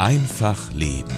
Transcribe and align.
Einfach 0.00 0.72
Leben. 0.72 1.12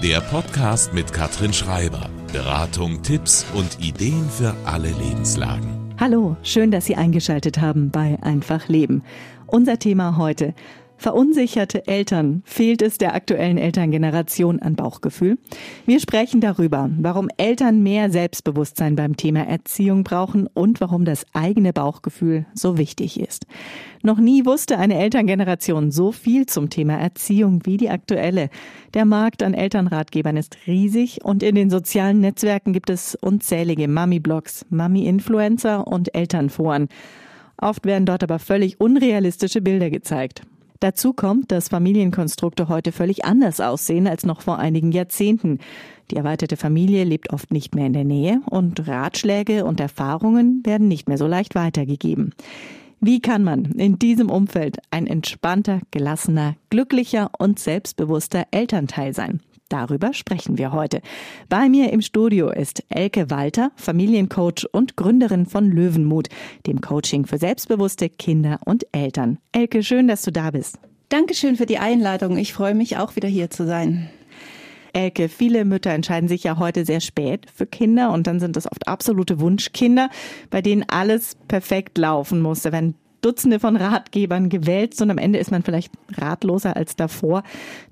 Der 0.00 0.20
Podcast 0.20 0.94
mit 0.94 1.12
Katrin 1.12 1.52
Schreiber. 1.52 2.08
Beratung, 2.32 3.02
Tipps 3.02 3.44
und 3.52 3.84
Ideen 3.84 4.30
für 4.30 4.54
alle 4.64 4.90
Lebenslagen. 4.90 5.92
Hallo, 5.98 6.36
schön, 6.44 6.70
dass 6.70 6.84
Sie 6.84 6.94
eingeschaltet 6.94 7.60
haben 7.60 7.90
bei 7.90 8.16
Einfach 8.22 8.68
Leben. 8.68 9.02
Unser 9.48 9.80
Thema 9.80 10.16
heute 10.18 10.54
Verunsicherte 10.98 11.86
Eltern. 11.86 12.42
Fehlt 12.46 12.80
es 12.80 12.96
der 12.96 13.14
aktuellen 13.14 13.58
Elterngeneration 13.58 14.60
an 14.60 14.76
Bauchgefühl? 14.76 15.36
Wir 15.84 16.00
sprechen 16.00 16.40
darüber, 16.40 16.90
warum 16.98 17.28
Eltern 17.36 17.82
mehr 17.82 18.10
Selbstbewusstsein 18.10 18.96
beim 18.96 19.16
Thema 19.16 19.46
Erziehung 19.46 20.04
brauchen 20.04 20.46
und 20.46 20.80
warum 20.80 21.04
das 21.04 21.26
eigene 21.34 21.74
Bauchgefühl 21.74 22.46
so 22.54 22.78
wichtig 22.78 23.20
ist. 23.20 23.46
Noch 24.02 24.18
nie 24.18 24.46
wusste 24.46 24.78
eine 24.78 24.98
Elterngeneration 24.98 25.90
so 25.90 26.12
viel 26.12 26.46
zum 26.46 26.70
Thema 26.70 26.94
Erziehung 26.94 27.66
wie 27.66 27.76
die 27.76 27.90
aktuelle. 27.90 28.48
Der 28.94 29.04
Markt 29.04 29.42
an 29.42 29.52
Elternratgebern 29.52 30.36
ist 30.36 30.56
riesig 30.66 31.24
und 31.24 31.42
in 31.42 31.54
den 31.54 31.68
sozialen 31.70 32.20
Netzwerken 32.20 32.72
gibt 32.72 32.88
es 32.88 33.14
unzählige 33.16 33.86
Mami-Blogs, 33.86 34.64
Mami-Influencer 34.70 35.86
und 35.86 36.14
Elternforen. 36.14 36.88
Oft 37.58 37.84
werden 37.84 38.06
dort 38.06 38.22
aber 38.22 38.38
völlig 38.38 38.80
unrealistische 38.80 39.60
Bilder 39.60 39.90
gezeigt. 39.90 40.42
Dazu 40.80 41.12
kommt, 41.12 41.52
dass 41.52 41.68
Familienkonstrukte 41.68 42.68
heute 42.68 42.92
völlig 42.92 43.24
anders 43.24 43.60
aussehen 43.60 44.06
als 44.06 44.26
noch 44.26 44.42
vor 44.42 44.58
einigen 44.58 44.92
Jahrzehnten. 44.92 45.58
Die 46.10 46.16
erweiterte 46.16 46.56
Familie 46.56 47.04
lebt 47.04 47.32
oft 47.32 47.50
nicht 47.50 47.74
mehr 47.74 47.86
in 47.86 47.92
der 47.92 48.04
Nähe 48.04 48.40
und 48.50 48.86
Ratschläge 48.86 49.64
und 49.64 49.80
Erfahrungen 49.80 50.62
werden 50.64 50.88
nicht 50.88 51.08
mehr 51.08 51.18
so 51.18 51.26
leicht 51.26 51.54
weitergegeben. 51.54 52.32
Wie 53.00 53.20
kann 53.20 53.44
man 53.44 53.64
in 53.72 53.98
diesem 53.98 54.30
Umfeld 54.30 54.78
ein 54.90 55.06
entspannter, 55.06 55.80
gelassener, 55.90 56.56
glücklicher 56.70 57.30
und 57.38 57.58
selbstbewusster 57.58 58.46
Elternteil 58.50 59.14
sein? 59.14 59.40
Darüber 59.68 60.12
sprechen 60.12 60.58
wir 60.58 60.72
heute. 60.72 61.00
Bei 61.48 61.68
mir 61.68 61.92
im 61.92 62.00
Studio 62.00 62.50
ist 62.50 62.84
Elke 62.88 63.30
Walter, 63.30 63.72
Familiencoach 63.74 64.66
und 64.70 64.96
Gründerin 64.96 65.46
von 65.46 65.70
Löwenmut, 65.70 66.28
dem 66.66 66.80
Coaching 66.80 67.26
für 67.26 67.38
selbstbewusste 67.38 68.08
Kinder 68.08 68.60
und 68.64 68.86
Eltern. 68.92 69.38
Elke, 69.50 69.82
schön, 69.82 70.06
dass 70.06 70.22
du 70.22 70.30
da 70.30 70.52
bist. 70.52 70.78
Dankeschön 71.08 71.56
für 71.56 71.66
die 71.66 71.78
Einladung. 71.78 72.36
Ich 72.36 72.52
freue 72.52 72.74
mich 72.74 72.96
auch 72.96 73.16
wieder 73.16 73.28
hier 73.28 73.50
zu 73.50 73.66
sein. 73.66 74.08
Elke, 74.92 75.28
viele 75.28 75.64
Mütter 75.64 75.90
entscheiden 75.90 76.28
sich 76.28 76.44
ja 76.44 76.58
heute 76.58 76.84
sehr 76.84 77.00
spät 77.00 77.46
für 77.52 77.66
Kinder 77.66 78.12
und 78.12 78.26
dann 78.26 78.40
sind 78.40 78.56
das 78.56 78.70
oft 78.70 78.88
absolute 78.88 79.40
Wunschkinder, 79.40 80.10
bei 80.48 80.62
denen 80.62 80.84
alles 80.88 81.36
perfekt 81.48 81.98
laufen 81.98 82.40
muss. 82.40 82.62
Da 82.62 82.72
werden 82.72 82.94
Dutzende 83.26 83.58
von 83.58 83.74
Ratgebern 83.74 84.48
gewählt 84.48 85.02
und 85.02 85.10
am 85.10 85.18
Ende 85.18 85.40
ist 85.40 85.50
man 85.50 85.64
vielleicht 85.64 85.92
ratloser 86.16 86.76
als 86.76 86.94
davor. 86.94 87.42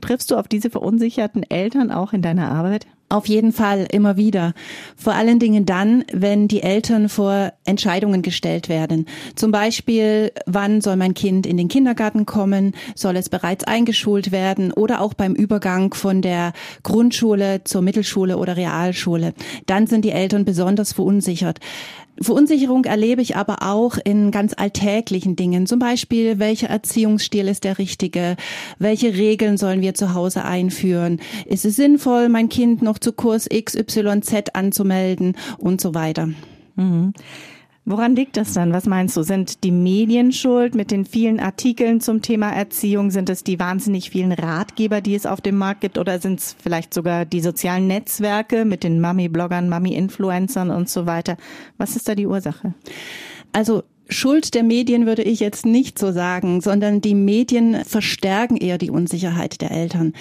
Triffst 0.00 0.30
du 0.30 0.36
auf 0.36 0.46
diese 0.46 0.70
verunsicherten 0.70 1.42
Eltern 1.42 1.90
auch 1.90 2.12
in 2.12 2.22
deiner 2.22 2.52
Arbeit? 2.52 2.86
Auf 3.08 3.26
jeden 3.26 3.52
Fall, 3.52 3.86
immer 3.90 4.16
wieder. 4.16 4.54
Vor 4.96 5.14
allen 5.14 5.38
Dingen 5.38 5.66
dann, 5.66 6.04
wenn 6.12 6.48
die 6.48 6.62
Eltern 6.62 7.08
vor 7.08 7.52
Entscheidungen 7.64 8.22
gestellt 8.22 8.68
werden. 8.68 9.06
Zum 9.34 9.52
Beispiel, 9.52 10.32
wann 10.46 10.80
soll 10.80 10.96
mein 10.96 11.14
Kind 11.14 11.46
in 11.46 11.56
den 11.56 11.68
Kindergarten 11.68 12.26
kommen? 12.26 12.74
Soll 12.94 13.16
es 13.16 13.28
bereits 13.28 13.64
eingeschult 13.64 14.32
werden? 14.32 14.72
Oder 14.72 15.00
auch 15.00 15.14
beim 15.14 15.34
Übergang 15.34 15.94
von 15.94 16.22
der 16.22 16.54
Grundschule 16.82 17.62
zur 17.64 17.82
Mittelschule 17.82 18.38
oder 18.38 18.56
Realschule. 18.56 19.34
Dann 19.66 19.86
sind 19.86 20.04
die 20.04 20.12
Eltern 20.12 20.44
besonders 20.44 20.92
verunsichert. 20.92 21.60
Verunsicherung 22.20 22.84
erlebe 22.84 23.22
ich 23.22 23.36
aber 23.36 23.58
auch 23.62 23.96
in 24.02 24.30
ganz 24.30 24.54
alltäglichen 24.56 25.36
Dingen. 25.36 25.66
Zum 25.66 25.78
Beispiel, 25.78 26.38
welcher 26.38 26.68
Erziehungsstil 26.68 27.48
ist 27.48 27.64
der 27.64 27.78
richtige? 27.78 28.36
Welche 28.78 29.14
Regeln 29.14 29.56
sollen 29.56 29.80
wir 29.80 29.94
zu 29.94 30.14
Hause 30.14 30.44
einführen? 30.44 31.20
Ist 31.46 31.64
es 31.64 31.76
sinnvoll, 31.76 32.28
mein 32.28 32.48
Kind 32.48 32.82
noch 32.82 32.98
zu 32.98 33.12
Kurs 33.12 33.48
XYZ 33.48 34.54
anzumelden 34.54 35.36
und 35.58 35.80
so 35.80 35.94
weiter? 35.94 36.28
Mhm. 36.76 37.12
Woran 37.86 38.16
liegt 38.16 38.38
das 38.38 38.54
dann? 38.54 38.72
Was 38.72 38.86
meinst 38.86 39.14
du? 39.14 39.22
Sind 39.22 39.62
die 39.62 39.70
Medien 39.70 40.32
schuld 40.32 40.74
mit 40.74 40.90
den 40.90 41.04
vielen 41.04 41.38
Artikeln 41.38 42.00
zum 42.00 42.22
Thema 42.22 42.50
Erziehung? 42.50 43.10
Sind 43.10 43.28
es 43.28 43.44
die 43.44 43.60
wahnsinnig 43.60 44.08
vielen 44.08 44.32
Ratgeber, 44.32 45.02
die 45.02 45.14
es 45.14 45.26
auf 45.26 45.42
dem 45.42 45.58
Markt 45.58 45.82
gibt? 45.82 45.98
Oder 45.98 46.18
sind 46.18 46.40
es 46.40 46.56
vielleicht 46.58 46.94
sogar 46.94 47.26
die 47.26 47.42
sozialen 47.42 47.86
Netzwerke 47.86 48.64
mit 48.64 48.84
den 48.84 49.02
Mami-Bloggern, 49.02 49.68
Mami-Influencern 49.68 50.70
und 50.70 50.88
so 50.88 51.04
weiter? 51.04 51.36
Was 51.76 51.94
ist 51.94 52.08
da 52.08 52.14
die 52.14 52.26
Ursache? 52.26 52.72
Also 53.52 53.82
Schuld 54.08 54.54
der 54.54 54.62
Medien 54.62 55.06
würde 55.06 55.22
ich 55.22 55.40
jetzt 55.40 55.66
nicht 55.66 55.98
so 55.98 56.12
sagen, 56.12 56.60
sondern 56.60 57.00
die 57.00 57.14
Medien 57.14 57.84
verstärken 57.84 58.56
eher 58.56 58.78
die 58.78 58.90
Unsicherheit 58.90 59.60
der 59.60 59.70
Eltern. 59.70 60.14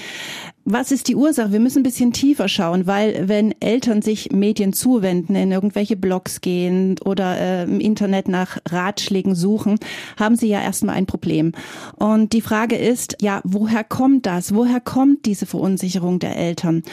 Was 0.66 0.94
ist 0.94 1.10
die 1.10 1.16
Ursache? 1.16 1.52
Wir 1.52 1.60
müssen 1.60 1.80
ein 1.80 1.84
bisschen 1.84 2.14
tiefer 2.14 2.48
schauen, 2.48 2.88
weil 2.88 3.28
wenn 3.28 3.54
Eltern 3.60 4.02
sich 4.02 4.32
Medien 4.32 4.72
zuwenden, 4.72 5.36
in 5.36 5.52
irgendwelche 5.52 5.98
Blogs 5.98 6.40
gehen 6.40 6.96
oder 7.04 7.38
äh, 7.38 7.64
im 7.64 7.82
Internet 7.82 8.30
nach 8.30 8.60
Ratschlägen 8.70 9.36
suchen, 9.36 9.78
haben 10.18 10.38
sie 10.38 10.48
ja 10.48 10.62
erstmal 10.62 10.96
ein 10.96 11.06
Problem. 11.06 11.52
Und 11.98 12.32
die 12.32 12.40
Frage 12.40 12.78
ist, 12.78 13.18
ja, 13.20 13.42
woher 13.44 13.84
kommt 13.84 14.26
das? 14.26 14.56
Woher 14.56 14.80
kommt 14.80 15.26
diese 15.26 15.46
Verunsicherung 15.46 16.20
der 16.20 16.38
Eltern? 16.38 16.84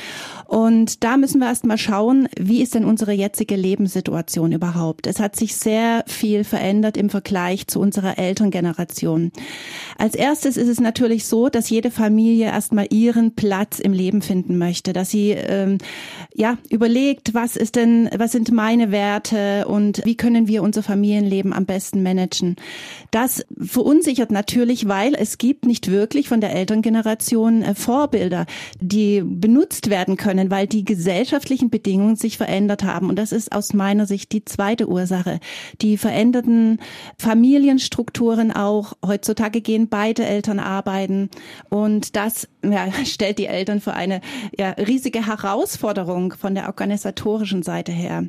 Und 0.47 1.05
da 1.05 1.17
müssen 1.17 1.39
wir 1.39 1.47
erstmal 1.47 1.79
schauen, 1.79 2.29
wie 2.37 2.63
ist 2.63 2.75
denn 2.75 2.85
unsere 2.85 3.13
jetzige 3.13 3.55
Lebenssituation 3.55 4.51
überhaupt? 4.51 5.07
Es 5.07 5.21
hat 5.21 5.37
sich 5.37 5.55
sehr 5.55 6.03
viel 6.09 6.43
verändert 6.43 6.97
im 6.97 7.09
Vergleich 7.09 7.69
zu 7.69 7.79
unserer 7.79 8.19
Elterngeneration. 8.19 9.31
Als 9.97 10.17
erstes 10.17 10.57
ist 10.57 10.69
es 10.69 10.81
natürlich 10.81 11.27
so, 11.27 11.49
dass 11.49 11.71
jede 11.71 11.93
Familie 11.93 12.47
erstmal 12.47 12.89
ihren 12.91 13.37
Platz 13.37 13.60
Platz 13.61 13.79
im 13.79 13.93
Leben 13.93 14.23
finden 14.23 14.57
möchte, 14.57 14.95
dass 14.95 15.11
sie 15.11 15.33
ähm, 15.33 15.77
ja 16.41 16.57
überlegt, 16.71 17.35
was 17.35 17.55
ist 17.55 17.77
denn, 17.77 18.09
was 18.17 18.33
sind 18.33 18.51
meine 18.51 18.91
Werte 18.91 19.67
und 19.69 20.01
wie 20.05 20.17
können 20.17 20.49
wir 20.49 20.63
unser 20.63 20.83
Familienleben 20.83 21.53
am 21.53 21.67
besten 21.67 22.03
managen. 22.03 22.57
Das 23.11 23.45
verunsichert 23.61 24.31
natürlich, 24.31 24.89
weil 24.89 25.15
es 25.15 25.39
gibt 25.39 25.67
nicht 25.67 25.91
wirklich 25.91 26.29
von 26.29 26.41
der 26.41 26.55
Elterngeneration 26.55 27.63
äh, 27.63 27.75
Vorbilder, 27.75 28.47
die 28.81 29.23
benutzt 29.23 29.91
werden 29.91 30.17
können, 30.17 30.51
weil 30.51 30.67
die 30.67 30.85
gesellschaftlichen 30.85 31.71
Bedingungen 31.71 32.17
sich 32.17 32.39
verändert 32.39 32.85
haben. 32.85 33.11
Und 33.11 33.19
das 33.19 33.33
ist 33.33 33.53
aus 33.53 33.75
meiner 33.75 34.07
Sicht 34.07 34.33
die 34.33 34.45
zweite 34.45 34.89
Ursache. 34.89 35.41
Die 35.83 35.99
veränderten 35.99 36.79
Familienstrukturen 37.19 38.51
auch. 38.51 38.95
Heutzutage 39.05 39.61
gehen 39.61 39.89
beide 39.89 40.25
Eltern 40.25 40.59
arbeiten 40.59 41.29
und 41.69 42.17
das 42.17 42.49
ja, 42.65 42.89
stellt 43.05 43.39
die 43.39 43.47
Eltern 43.47 43.81
für 43.81 43.93
eine 43.93 44.23
ja, 44.59 44.71
riesige 44.71 45.27
Herausforderung 45.27 46.30
von 46.37 46.55
der 46.55 46.67
organisatorischen 46.67 47.63
Seite 47.63 47.93
her. 47.93 48.25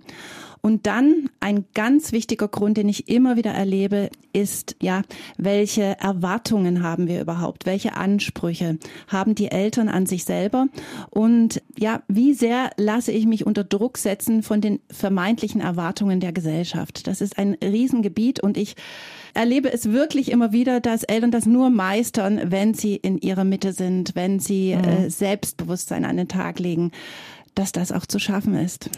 Und 0.62 0.86
dann 0.86 1.30
ein 1.40 1.66
ganz 1.74 2.12
wichtiger 2.12 2.48
Grund, 2.48 2.78
den 2.78 2.88
ich 2.88 3.10
immer 3.10 3.36
wieder 3.36 3.52
erlebe, 3.52 4.10
ist, 4.32 4.76
ja, 4.80 5.02
welche 5.38 6.00
Erwartungen 6.00 6.84
haben 6.84 7.08
wir 7.08 7.20
überhaupt? 7.20 7.66
Welche 7.66 7.96
Ansprüche 7.96 8.78
haben 9.08 9.34
die 9.34 9.50
Eltern 9.50 9.90
an 9.90 10.06
sich 10.06 10.24
selber? 10.24 10.68
Und 11.10 11.64
ja, 11.78 12.04
wie 12.08 12.34
sehr 12.34 12.70
lasse 12.78 13.12
ich 13.12 13.26
mich 13.26 13.46
unter 13.46 13.64
Druck 13.64 13.98
setzen 13.98 14.44
von 14.44 14.62
den 14.62 14.80
vermeintlichen 14.92 15.62
Erwartungen 15.62 16.20
der 16.20 16.32
Gesellschaft? 16.32 17.08
Das 17.08 17.22
ist 17.22 17.40
ein 17.40 17.56
Riesengebiet 17.56 18.40
und 18.40 18.56
ich 18.56 18.76
erlebe 19.34 19.74
es 19.74 19.92
wirklich 19.92 20.32
immer 20.32 20.52
wieder, 20.52 20.80
dass 20.80 21.04
Eltern 21.04 21.32
das 21.32 21.48
nur 21.48 21.72
meistern, 21.72 22.40
wenn 22.46 22.76
sie 22.76 22.96
in 22.98 23.18
ihrer 23.18 23.46
Mitte 23.46 23.74
sind, 23.74 24.12
wenn 24.14 24.40
sie 24.40 24.76
mhm. 24.76 24.84
äh, 24.84 25.10
Selbstbewusstsein 25.10 26.06
an 26.06 26.18
den 26.18 26.28
Tag 26.28 26.60
legen, 26.60 26.92
dass 27.56 27.72
das 27.72 27.92
auch 27.92 28.06
zu 28.06 28.20
schaffen 28.20 28.56
ist. 28.56 28.90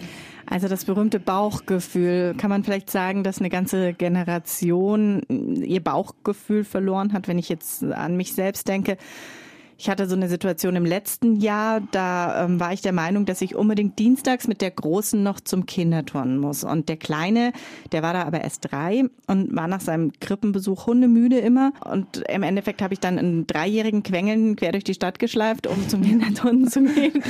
Also 0.46 0.68
das 0.68 0.86
berühmte 0.86 1.20
Bauchgefühl, 1.20 2.36
kann 2.38 2.50
man 2.50 2.64
vielleicht 2.64 2.90
sagen, 2.90 3.24
dass 3.24 3.40
eine 3.40 3.50
ganze 3.50 3.94
Generation 3.94 5.22
ihr 5.30 5.84
Bauchgefühl 5.84 6.64
verloren 6.64 7.14
hat, 7.14 7.28
wenn 7.28 7.38
ich 7.38 7.50
jetzt 7.50 7.84
an 7.84 8.18
mich 8.18 8.34
selbst 8.34 8.68
denke. 8.68 8.98
Ich 9.78 9.90
hatte 9.90 10.08
so 10.08 10.16
eine 10.16 10.30
Situation 10.30 10.76
im 10.76 10.86
letzten 10.86 11.36
Jahr, 11.36 11.82
da 11.92 12.46
ähm, 12.46 12.60
war 12.60 12.74
ich 12.74 12.82
der 12.82 12.94
Meinung, 12.94 13.26
dass 13.26 13.42
ich 13.42 13.56
unbedingt 13.56 13.98
dienstags 14.00 14.48
mit 14.48 14.62
der 14.62 14.72
Großen 14.72 15.22
noch 15.22 15.40
zum 15.40 15.66
Kinderturnen 15.66 16.38
muss. 16.38 16.64
Und 16.64 16.90
der 16.90 16.98
Kleine, 16.98 17.54
der 17.92 18.04
war 18.04 18.14
da 18.14 18.24
aber 18.24 18.42
erst 18.42 18.72
drei 18.72 19.04
und 19.28 19.56
war 19.56 19.68
nach 19.68 19.82
seinem 19.82 20.12
Krippenbesuch 20.20 20.88
hundemüde 20.88 21.40
immer. 21.40 21.74
Und 21.84 22.24
im 22.30 22.44
Endeffekt 22.44 22.82
habe 22.82 22.94
ich 22.94 23.00
dann 23.00 23.18
einen 23.18 23.48
dreijährigen 23.48 24.04
Quengeln 24.04 24.56
quer 24.56 24.72
durch 24.72 24.84
die 24.84 24.94
Stadt 24.94 25.20
geschleift, 25.20 25.68
um 25.68 25.90
zum 25.90 26.02
Kinderturnen 26.04 26.68
zu 26.68 26.84
gehen. 26.84 27.24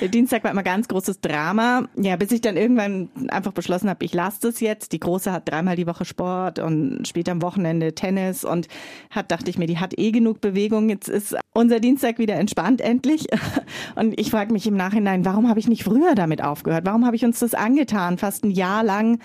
der 0.00 0.08
Dienstag 0.08 0.44
war 0.44 0.50
immer 0.50 0.62
ganz 0.62 0.88
großes 0.88 1.20
Drama. 1.20 1.88
Ja, 1.96 2.16
bis 2.16 2.32
ich 2.32 2.40
dann 2.40 2.56
irgendwann 2.56 3.08
einfach 3.28 3.52
beschlossen 3.52 3.88
habe, 3.88 4.04
ich 4.04 4.12
lasse 4.12 4.38
das 4.42 4.60
jetzt. 4.60 4.92
Die 4.92 5.00
Große 5.00 5.32
hat 5.32 5.48
dreimal 5.48 5.76
die 5.76 5.86
Woche 5.86 6.04
Sport 6.04 6.58
und 6.58 7.06
spielt 7.06 7.28
am 7.28 7.42
Wochenende 7.42 7.94
Tennis 7.94 8.44
und 8.44 8.68
hat, 9.10 9.30
dachte 9.30 9.50
ich 9.50 9.58
mir, 9.58 9.66
die 9.66 9.78
hat 9.78 9.98
eh 9.98 10.10
genug 10.10 10.40
Bewegung. 10.40 10.88
Jetzt 10.88 11.08
ist 11.08 11.36
unser 11.54 11.80
Dienstag 11.86 12.18
wieder 12.18 12.34
entspannt 12.34 12.80
endlich. 12.80 13.26
Und 13.94 14.18
ich 14.18 14.30
frage 14.30 14.52
mich 14.52 14.66
im 14.66 14.76
Nachhinein, 14.76 15.24
warum 15.24 15.48
habe 15.48 15.60
ich 15.60 15.68
nicht 15.68 15.84
früher 15.84 16.16
damit 16.16 16.42
aufgehört? 16.42 16.84
Warum 16.84 17.06
habe 17.06 17.14
ich 17.14 17.24
uns 17.24 17.38
das 17.38 17.54
angetan, 17.54 18.18
fast 18.18 18.44
ein 18.44 18.50
Jahr 18.50 18.82
lang 18.82 19.20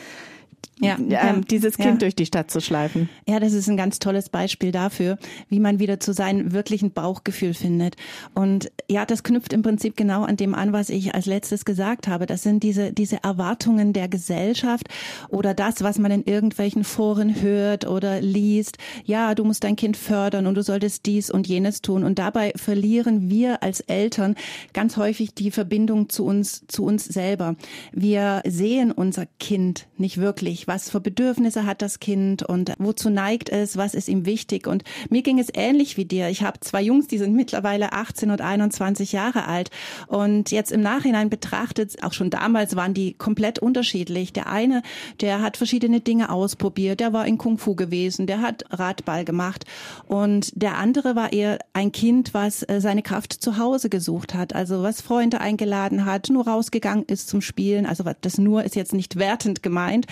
ja, 0.82 0.98
ähm, 1.00 1.46
dieses 1.46 1.78
Kind 1.78 1.94
ja. 1.94 1.98
durch 1.98 2.16
die 2.16 2.26
Stadt 2.26 2.50
zu 2.50 2.60
schleifen. 2.60 3.10
Ja, 3.28 3.40
das 3.40 3.54
ist 3.54 3.70
ein 3.70 3.78
ganz 3.78 4.00
tolles 4.00 4.30
Beispiel 4.30 4.72
dafür, 4.72 5.18
wie 5.48 5.60
man 5.60 5.80
wieder 5.80 6.00
zu 6.00 6.14
seinem 6.14 6.54
wirklichen 6.54 6.92
Bauchgefühl 6.92 7.54
findet. 7.54 7.96
Und 8.34 8.72
ja, 8.90 9.06
das 9.06 9.24
knüpft 9.24 9.54
im 9.54 9.62
Prinzip 9.62 9.96
genau 9.96 10.24
an 10.24 10.38
dem 10.38 10.56
an, 10.56 10.74
was 10.74 10.90
ich 10.90 11.14
als 11.14 11.28
letztes 11.28 11.66
gesagt 11.66 12.08
habe. 12.08 12.26
Das 12.26 12.42
sind 12.42 12.64
diese, 12.64 12.94
diese 12.94 13.24
Erwartungen 13.24 13.94
der 13.94 14.08
Gesellschaft 14.08 14.88
oder 15.30 15.54
das, 15.54 15.84
was 15.84 16.00
man 16.00 16.12
in 16.12 16.24
irgendwelchen 16.24 16.84
Foren 16.84 17.42
hört 17.42 17.88
oder 17.88 18.20
liest. 18.20 18.78
Ja, 19.06 19.36
du 19.36 19.44
musst 19.44 19.64
dein 19.64 19.76
Kind 19.76 19.98
fördern 19.98 20.48
und 20.48 20.56
du 20.56 20.64
solltest 20.64 21.06
dies 21.06 21.30
und 21.30 21.48
jenes 21.48 21.82
tun. 21.82 22.04
Und 22.04 22.18
dabei 22.18 22.54
verlieren 22.56 23.30
wir 23.30 23.62
als 23.62 23.82
Eltern 23.82 24.36
ganz 24.74 24.98
häufig 24.98 25.36
die 25.36 25.52
Verbindung 25.52 26.10
zu 26.10 26.26
uns, 26.26 26.66
zu 26.68 26.84
uns 26.84 27.06
selber. 27.06 27.56
Wir 27.92 28.42
sehen 28.48 28.92
unser 28.92 29.28
Kind 29.40 29.88
nicht 29.98 30.18
wirklich 30.18 30.68
was 30.72 30.90
für 30.90 31.02
Bedürfnisse 31.02 31.66
hat 31.66 31.82
das 31.82 32.00
Kind 32.00 32.44
und 32.44 32.72
wozu 32.78 33.10
neigt 33.10 33.50
es, 33.50 33.76
was 33.76 33.94
ist 33.94 34.08
ihm 34.08 34.26
wichtig. 34.26 34.68
Und 34.68 34.86
mir 35.10 35.22
ging 35.22 35.38
es 35.38 35.50
ähnlich 35.54 35.98
wie 35.98 36.06
dir. 36.06 36.30
Ich 36.30 36.44
habe 36.44 36.62
zwei 36.62 36.82
Jungs, 36.82 37.08
die 37.08 37.18
sind 37.18 37.36
mittlerweile 37.36 37.92
18 37.92 38.32
und 38.32 38.40
21 38.40 39.12
Jahre 39.12 39.48
alt. 39.48 39.70
Und 40.08 40.50
jetzt 40.50 40.72
im 40.72 40.80
Nachhinein 40.80 41.30
betrachtet, 41.30 42.02
auch 42.04 42.14
schon 42.14 42.30
damals 42.30 42.78
waren 42.78 42.94
die 42.94 43.16
komplett 43.16 43.60
unterschiedlich. 43.60 44.32
Der 44.32 44.48
eine, 44.48 44.82
der 45.20 45.42
hat 45.42 45.58
verschiedene 45.58 46.00
Dinge 46.00 46.30
ausprobiert, 46.30 47.02
der 47.02 47.12
war 47.12 47.28
in 47.28 47.38
Kung 47.38 47.58
Fu 47.58 47.76
gewesen, 47.76 48.26
der 48.26 48.40
hat 48.40 48.64
Radball 48.70 49.26
gemacht. 49.26 49.66
Und 50.08 50.54
der 50.56 50.78
andere 50.78 51.18
war 51.18 51.34
eher 51.34 51.60
ein 51.74 51.92
Kind, 51.92 52.34
was 52.34 52.64
äh, 52.64 52.80
seine 52.80 53.02
Kraft 53.02 53.34
zu 53.34 53.58
Hause 53.58 53.90
gesucht 53.90 54.34
hat, 54.34 54.56
also 54.56 54.84
was 54.84 55.02
Freunde 55.02 55.42
eingeladen 55.42 56.06
hat, 56.06 56.30
nur 56.30 56.48
rausgegangen 56.48 57.04
ist 57.08 57.28
zum 57.28 57.42
Spielen. 57.42 57.86
Also 57.86 58.06
das 58.22 58.38
nur 58.38 58.64
ist 58.64 58.78
jetzt 58.78 58.94
nicht 58.94 59.18
wertend 59.18 59.62
gemeint. 59.62 60.06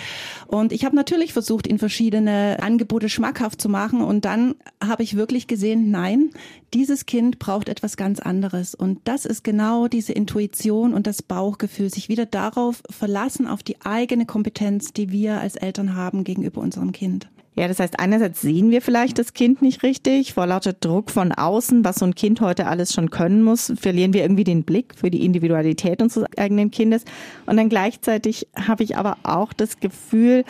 Und 0.50 0.72
ich 0.72 0.84
habe 0.84 0.96
natürlich 0.96 1.32
versucht, 1.32 1.68
ihn 1.68 1.78
verschiedene 1.78 2.58
Angebote 2.60 3.08
schmackhaft 3.08 3.62
zu 3.62 3.70
machen. 3.70 4.02
Und 4.02 4.26
dann 4.26 4.56
habe 4.84 5.04
ich 5.04 5.16
wirklich 5.16 5.46
gesehen, 5.46 5.92
nein, 5.92 6.32
dieses 6.74 7.06
Kind 7.06 7.38
braucht 7.38 7.70
etwas 7.70 7.98
ganz 7.98 8.20
anderes. 8.20 8.74
Und 8.74 9.00
das 9.04 9.26
ist 9.26 9.44
genau 9.44 9.88
diese 9.88 10.14
Intuition 10.14 10.96
und 10.96 11.06
das 11.06 11.22
Bauchgefühl, 11.22 11.92
sich 11.92 12.10
wieder 12.10 12.26
darauf 12.26 12.82
verlassen, 12.90 13.46
auf 13.46 13.62
die 13.62 13.80
eigene 13.82 14.26
Kompetenz, 14.26 14.92
die 14.92 15.12
wir 15.12 15.40
als 15.40 15.56
Eltern 15.56 15.94
haben 15.96 16.24
gegenüber 16.24 16.62
unserem 16.62 16.94
Kind. 16.94 17.30
Ja, 17.60 17.68
das 17.68 17.82
heißt, 17.82 18.00
einerseits 18.00 18.40
sehen 18.40 18.72
wir 18.72 18.82
vielleicht 18.82 19.20
das 19.20 19.34
Kind 19.34 19.62
nicht 19.62 19.84
richtig, 19.84 20.34
vor 20.34 20.48
lauter 20.48 20.72
Druck 20.72 21.12
von 21.12 21.34
außen, 21.34 21.84
was 21.84 21.98
so 21.98 22.06
ein 22.06 22.16
Kind 22.16 22.40
heute 22.40 22.68
alles 22.68 22.94
schon 22.94 23.10
können 23.10 23.44
muss, 23.44 23.74
verlieren 23.76 24.14
wir 24.14 24.22
irgendwie 24.22 24.46
den 24.46 24.64
Blick 24.64 24.96
für 24.96 25.12
die 25.12 25.26
Individualität 25.26 26.02
unseres 26.02 26.26
eigenen 26.38 26.72
Kindes. 26.72 27.04
Und 27.48 27.58
dann 27.58 27.68
gleichzeitig 27.68 28.48
habe 28.56 28.84
ich 28.84 28.96
aber 28.96 29.18
auch 29.24 29.52
das 29.52 29.82
Gefühl, 29.82 30.46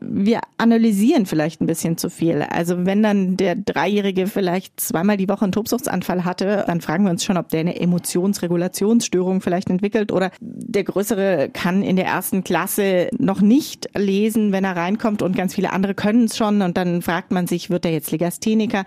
wir 0.00 0.40
analysieren 0.56 1.26
vielleicht 1.26 1.60
ein 1.60 1.66
bisschen 1.66 1.96
zu 1.96 2.10
viel. 2.10 2.42
Also 2.42 2.84
wenn 2.84 3.02
dann 3.02 3.36
der 3.36 3.54
Dreijährige 3.54 4.26
vielleicht 4.26 4.80
zweimal 4.80 5.16
die 5.16 5.28
Woche 5.28 5.44
einen 5.44 5.52
Tobsuchtsanfall 5.52 6.24
hatte, 6.24 6.64
dann 6.66 6.80
fragen 6.80 7.04
wir 7.04 7.10
uns 7.10 7.24
schon, 7.24 7.36
ob 7.36 7.48
der 7.50 7.60
eine 7.60 7.80
Emotionsregulationsstörung 7.80 9.40
vielleicht 9.40 9.70
entwickelt 9.70 10.10
oder 10.10 10.30
der 10.40 10.84
Größere 10.84 11.50
kann 11.52 11.82
in 11.82 11.96
der 11.96 12.06
ersten 12.06 12.42
Klasse 12.42 13.08
noch 13.18 13.40
nicht 13.40 13.88
lesen, 13.96 14.50
wenn 14.50 14.64
er 14.64 14.76
reinkommt 14.76 15.22
und 15.22 15.36
ganz 15.36 15.54
viele 15.54 15.72
andere 15.72 15.94
können 15.94 16.24
es 16.24 16.36
schon 16.38 16.62
und 16.62 16.76
dann 16.76 17.02
fragt 17.02 17.32
man 17.32 17.46
sich, 17.46 17.68
wird 17.68 17.84
er 17.84 17.92
jetzt 17.92 18.10
Legastheniker? 18.10 18.84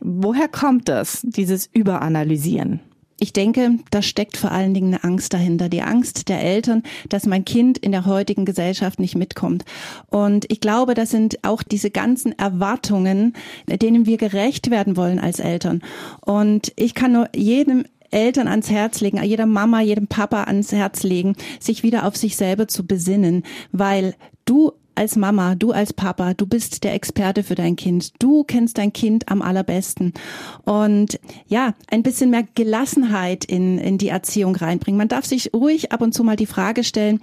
Woher 0.00 0.48
kommt 0.48 0.88
das, 0.88 1.22
dieses 1.22 1.68
Überanalysieren? 1.72 2.80
Ich 3.20 3.32
denke, 3.32 3.78
da 3.90 4.00
steckt 4.00 4.36
vor 4.36 4.52
allen 4.52 4.74
Dingen 4.74 4.94
eine 4.94 5.02
Angst 5.02 5.34
dahinter. 5.34 5.68
Die 5.68 5.82
Angst 5.82 6.28
der 6.28 6.40
Eltern, 6.40 6.84
dass 7.08 7.26
mein 7.26 7.44
Kind 7.44 7.76
in 7.76 7.90
der 7.90 8.06
heutigen 8.06 8.44
Gesellschaft 8.44 9.00
nicht 9.00 9.16
mitkommt. 9.16 9.64
Und 10.06 10.44
ich 10.52 10.60
glaube, 10.60 10.94
das 10.94 11.10
sind 11.10 11.42
auch 11.42 11.64
diese 11.64 11.90
ganzen 11.90 12.38
Erwartungen, 12.38 13.34
denen 13.66 14.06
wir 14.06 14.18
gerecht 14.18 14.70
werden 14.70 14.96
wollen 14.96 15.18
als 15.18 15.40
Eltern. 15.40 15.82
Und 16.20 16.72
ich 16.76 16.94
kann 16.94 17.12
nur 17.12 17.28
jedem 17.34 17.84
Eltern 18.12 18.46
ans 18.46 18.70
Herz 18.70 19.00
legen, 19.00 19.22
jeder 19.22 19.46
Mama, 19.46 19.80
jedem 19.80 20.06
Papa 20.06 20.44
ans 20.44 20.70
Herz 20.70 21.02
legen, 21.02 21.34
sich 21.58 21.82
wieder 21.82 22.06
auf 22.06 22.16
sich 22.16 22.36
selber 22.36 22.68
zu 22.68 22.86
besinnen, 22.86 23.42
weil 23.72 24.14
du 24.44 24.72
als 24.98 25.14
Mama, 25.14 25.54
du 25.54 25.70
als 25.70 25.92
Papa, 25.92 26.34
du 26.34 26.44
bist 26.46 26.82
der 26.82 26.92
Experte 26.92 27.44
für 27.44 27.54
dein 27.54 27.76
Kind. 27.76 28.12
Du 28.18 28.42
kennst 28.42 28.78
dein 28.78 28.92
Kind 28.92 29.28
am 29.28 29.42
allerbesten. 29.42 30.12
Und 30.64 31.20
ja, 31.46 31.74
ein 31.88 32.02
bisschen 32.02 32.30
mehr 32.30 32.42
Gelassenheit 32.56 33.44
in, 33.44 33.78
in 33.78 33.96
die 33.96 34.08
Erziehung 34.08 34.56
reinbringen. 34.56 34.98
Man 34.98 35.06
darf 35.06 35.24
sich 35.24 35.54
ruhig 35.54 35.92
ab 35.92 36.02
und 36.02 36.14
zu 36.14 36.24
mal 36.24 36.34
die 36.34 36.46
Frage 36.46 36.82
stellen, 36.82 37.20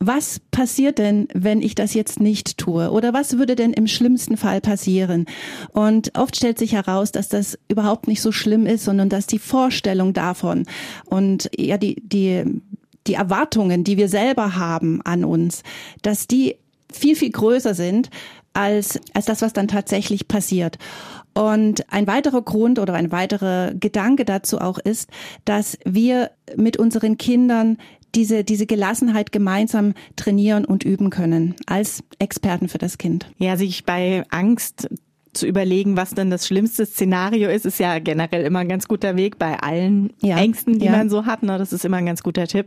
was 0.00 0.38
passiert 0.50 0.98
denn, 0.98 1.28
wenn 1.32 1.62
ich 1.62 1.74
das 1.74 1.94
jetzt 1.94 2.20
nicht 2.20 2.58
tue? 2.58 2.90
Oder 2.90 3.14
was 3.14 3.38
würde 3.38 3.56
denn 3.56 3.72
im 3.72 3.86
schlimmsten 3.86 4.36
Fall 4.36 4.60
passieren? 4.60 5.24
Und 5.72 6.18
oft 6.18 6.36
stellt 6.36 6.58
sich 6.58 6.74
heraus, 6.74 7.10
dass 7.10 7.28
das 7.30 7.58
überhaupt 7.68 8.06
nicht 8.06 8.20
so 8.20 8.32
schlimm 8.32 8.66
ist, 8.66 8.84
sondern 8.84 9.08
dass 9.08 9.26
die 9.26 9.38
Vorstellung 9.38 10.12
davon 10.12 10.66
und 11.06 11.48
ja, 11.56 11.78
die, 11.78 12.02
die, 12.06 12.44
die 13.06 13.14
Erwartungen, 13.14 13.82
die 13.82 13.96
wir 13.96 14.08
selber 14.08 14.56
haben 14.56 15.00
an 15.02 15.24
uns, 15.24 15.62
dass 16.02 16.26
die 16.26 16.56
viel, 16.94 17.16
viel 17.16 17.30
größer 17.30 17.74
sind 17.74 18.10
als, 18.52 19.00
als 19.12 19.26
das, 19.26 19.42
was 19.42 19.52
dann 19.52 19.68
tatsächlich 19.68 20.28
passiert. 20.28 20.78
Und 21.34 21.92
ein 21.92 22.06
weiterer 22.06 22.42
Grund 22.42 22.78
oder 22.78 22.94
ein 22.94 23.10
weiterer 23.10 23.72
Gedanke 23.74 24.24
dazu 24.24 24.60
auch 24.60 24.78
ist, 24.78 25.10
dass 25.44 25.78
wir 25.84 26.30
mit 26.56 26.76
unseren 26.76 27.18
Kindern 27.18 27.78
diese, 28.14 28.44
diese 28.44 28.66
Gelassenheit 28.66 29.32
gemeinsam 29.32 29.94
trainieren 30.14 30.64
und 30.64 30.84
üben 30.84 31.10
können 31.10 31.56
als 31.66 32.04
Experten 32.20 32.68
für 32.68 32.78
das 32.78 32.98
Kind. 32.98 33.26
Ja, 33.38 33.56
sich 33.56 33.84
bei 33.84 34.22
Angst 34.30 34.88
zu 35.32 35.46
überlegen, 35.46 35.96
was 35.96 36.10
denn 36.10 36.30
das 36.30 36.46
schlimmste 36.46 36.86
Szenario 36.86 37.50
ist, 37.50 37.66
ist 37.66 37.80
ja 37.80 37.98
generell 37.98 38.44
immer 38.44 38.60
ein 38.60 38.68
ganz 38.68 38.86
guter 38.86 39.16
Weg 39.16 39.36
bei 39.38 39.58
allen 39.58 40.12
ja, 40.22 40.38
Ängsten, 40.38 40.78
die 40.78 40.86
ja. 40.86 40.92
man 40.92 41.10
so 41.10 41.26
hat. 41.26 41.42
Ne? 41.42 41.58
Das 41.58 41.72
ist 41.72 41.84
immer 41.84 41.96
ein 41.96 42.06
ganz 42.06 42.22
guter 42.22 42.46
Tipp. 42.46 42.66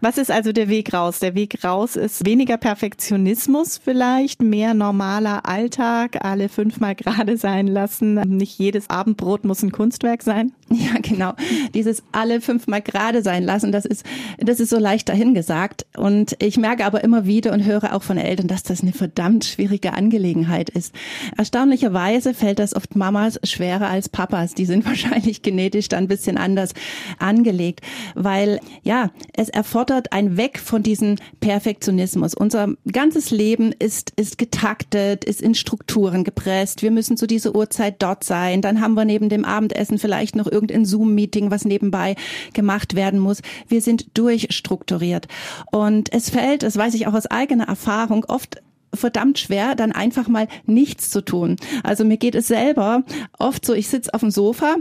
Was 0.00 0.16
ist 0.16 0.30
also 0.30 0.52
der 0.52 0.68
Weg 0.68 0.94
raus? 0.94 1.18
Der 1.18 1.34
Weg 1.34 1.64
raus 1.64 1.96
ist 1.96 2.24
weniger 2.24 2.56
Perfektionismus 2.56 3.80
vielleicht, 3.82 4.40
mehr 4.40 4.72
normaler 4.72 5.44
Alltag, 5.44 6.24
alle 6.24 6.48
fünfmal 6.48 6.94
gerade 6.94 7.36
sein 7.36 7.66
lassen. 7.66 8.14
Nicht 8.14 8.56
jedes 8.60 8.90
Abendbrot 8.90 9.44
muss 9.44 9.62
ein 9.62 9.72
Kunstwerk 9.72 10.22
sein. 10.22 10.52
Ja, 10.70 11.00
genau. 11.00 11.32
Dieses 11.72 12.02
alle 12.12 12.42
fünfmal 12.42 12.82
gerade 12.82 13.22
sein 13.22 13.42
lassen, 13.42 13.72
das 13.72 13.86
ist, 13.86 14.04
das 14.36 14.60
ist 14.60 14.68
so 14.68 14.78
leicht 14.78 15.08
dahingesagt. 15.08 15.86
Und 15.96 16.36
ich 16.42 16.58
merke 16.58 16.84
aber 16.84 17.02
immer 17.02 17.24
wieder 17.24 17.54
und 17.54 17.64
höre 17.64 17.94
auch 17.94 18.02
von 18.02 18.18
Eltern, 18.18 18.48
dass 18.48 18.64
das 18.64 18.82
eine 18.82 18.92
verdammt 18.92 19.46
schwierige 19.46 19.94
Angelegenheit 19.94 20.68
ist. 20.68 20.94
Erstaunlicherweise 21.38 22.34
fällt 22.34 22.58
das 22.58 22.76
oft 22.76 22.96
Mamas 22.96 23.40
schwerer 23.44 23.88
als 23.88 24.10
Papas. 24.10 24.54
Die 24.54 24.66
sind 24.66 24.84
wahrscheinlich 24.86 25.40
genetisch 25.40 25.88
dann 25.88 26.04
ein 26.04 26.08
bisschen 26.08 26.36
anders 26.36 26.74
angelegt, 27.18 27.80
weil 28.14 28.60
ja, 28.82 29.10
es 29.32 29.48
erfordert 29.48 29.87
fordert 29.88 30.12
ein 30.12 30.36
Weg 30.36 30.58
von 30.58 30.82
diesem 30.82 31.16
Perfektionismus. 31.40 32.34
Unser 32.34 32.74
ganzes 32.92 33.30
Leben 33.30 33.72
ist, 33.72 34.12
ist 34.16 34.36
getaktet, 34.36 35.24
ist 35.24 35.40
in 35.40 35.54
Strukturen 35.54 36.24
gepresst. 36.24 36.82
Wir 36.82 36.90
müssen 36.90 37.16
zu 37.16 37.26
dieser 37.26 37.54
Uhrzeit 37.54 38.02
dort 38.02 38.22
sein. 38.22 38.60
Dann 38.60 38.82
haben 38.82 38.92
wir 38.94 39.06
neben 39.06 39.30
dem 39.30 39.46
Abendessen 39.46 39.96
vielleicht 39.98 40.36
noch 40.36 40.46
irgendein 40.46 40.84
Zoom-Meeting, 40.84 41.50
was 41.50 41.64
nebenbei 41.64 42.16
gemacht 42.52 42.96
werden 42.96 43.18
muss. 43.18 43.40
Wir 43.66 43.80
sind 43.80 44.18
durchstrukturiert. 44.18 45.26
Und 45.72 46.12
es 46.12 46.28
fällt, 46.28 46.64
das 46.64 46.76
weiß 46.76 46.92
ich 46.92 47.06
auch 47.06 47.14
aus 47.14 47.26
eigener 47.26 47.68
Erfahrung, 47.68 48.26
oft 48.28 48.60
verdammt 48.92 49.38
schwer, 49.38 49.74
dann 49.74 49.92
einfach 49.92 50.28
mal 50.28 50.48
nichts 50.66 51.10
zu 51.10 51.22
tun. 51.22 51.56
Also 51.82 52.04
mir 52.04 52.16
geht 52.16 52.34
es 52.34 52.48
selber 52.48 53.04
oft 53.38 53.64
so, 53.64 53.74
ich 53.74 53.88
sitze 53.88 54.12
auf 54.14 54.20
dem 54.20 54.30
Sofa 54.30 54.76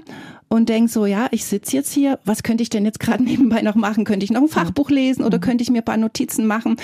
und 0.50 0.70
denk 0.70 0.90
so, 0.90 1.06
ja, 1.06 1.28
ich 1.32 1.46
sitze 1.46 1.76
jetzt 1.76 1.92
hier, 1.92 2.20
was 2.24 2.44
könnte 2.44 2.64
ich 2.64 2.70
denn 2.70 2.86
jetzt 2.86 3.00
gerade 3.00 3.24
nebenbei 3.24 3.62
noch 3.62 3.76
machen? 3.76 4.06
Könnte 4.06 4.24
ich 4.24 4.32
noch 4.32 4.42
ein 4.42 4.48
Fachbuch 4.48 4.90
lesen 4.90 5.24
oder 5.24 5.38
mhm. 5.38 5.42
könnte 5.42 5.62
ich 5.62 5.70
mir 5.70 5.80
ein 5.80 5.86
paar 5.86 5.98
Notizen 5.98 6.48
machen? 6.48 6.78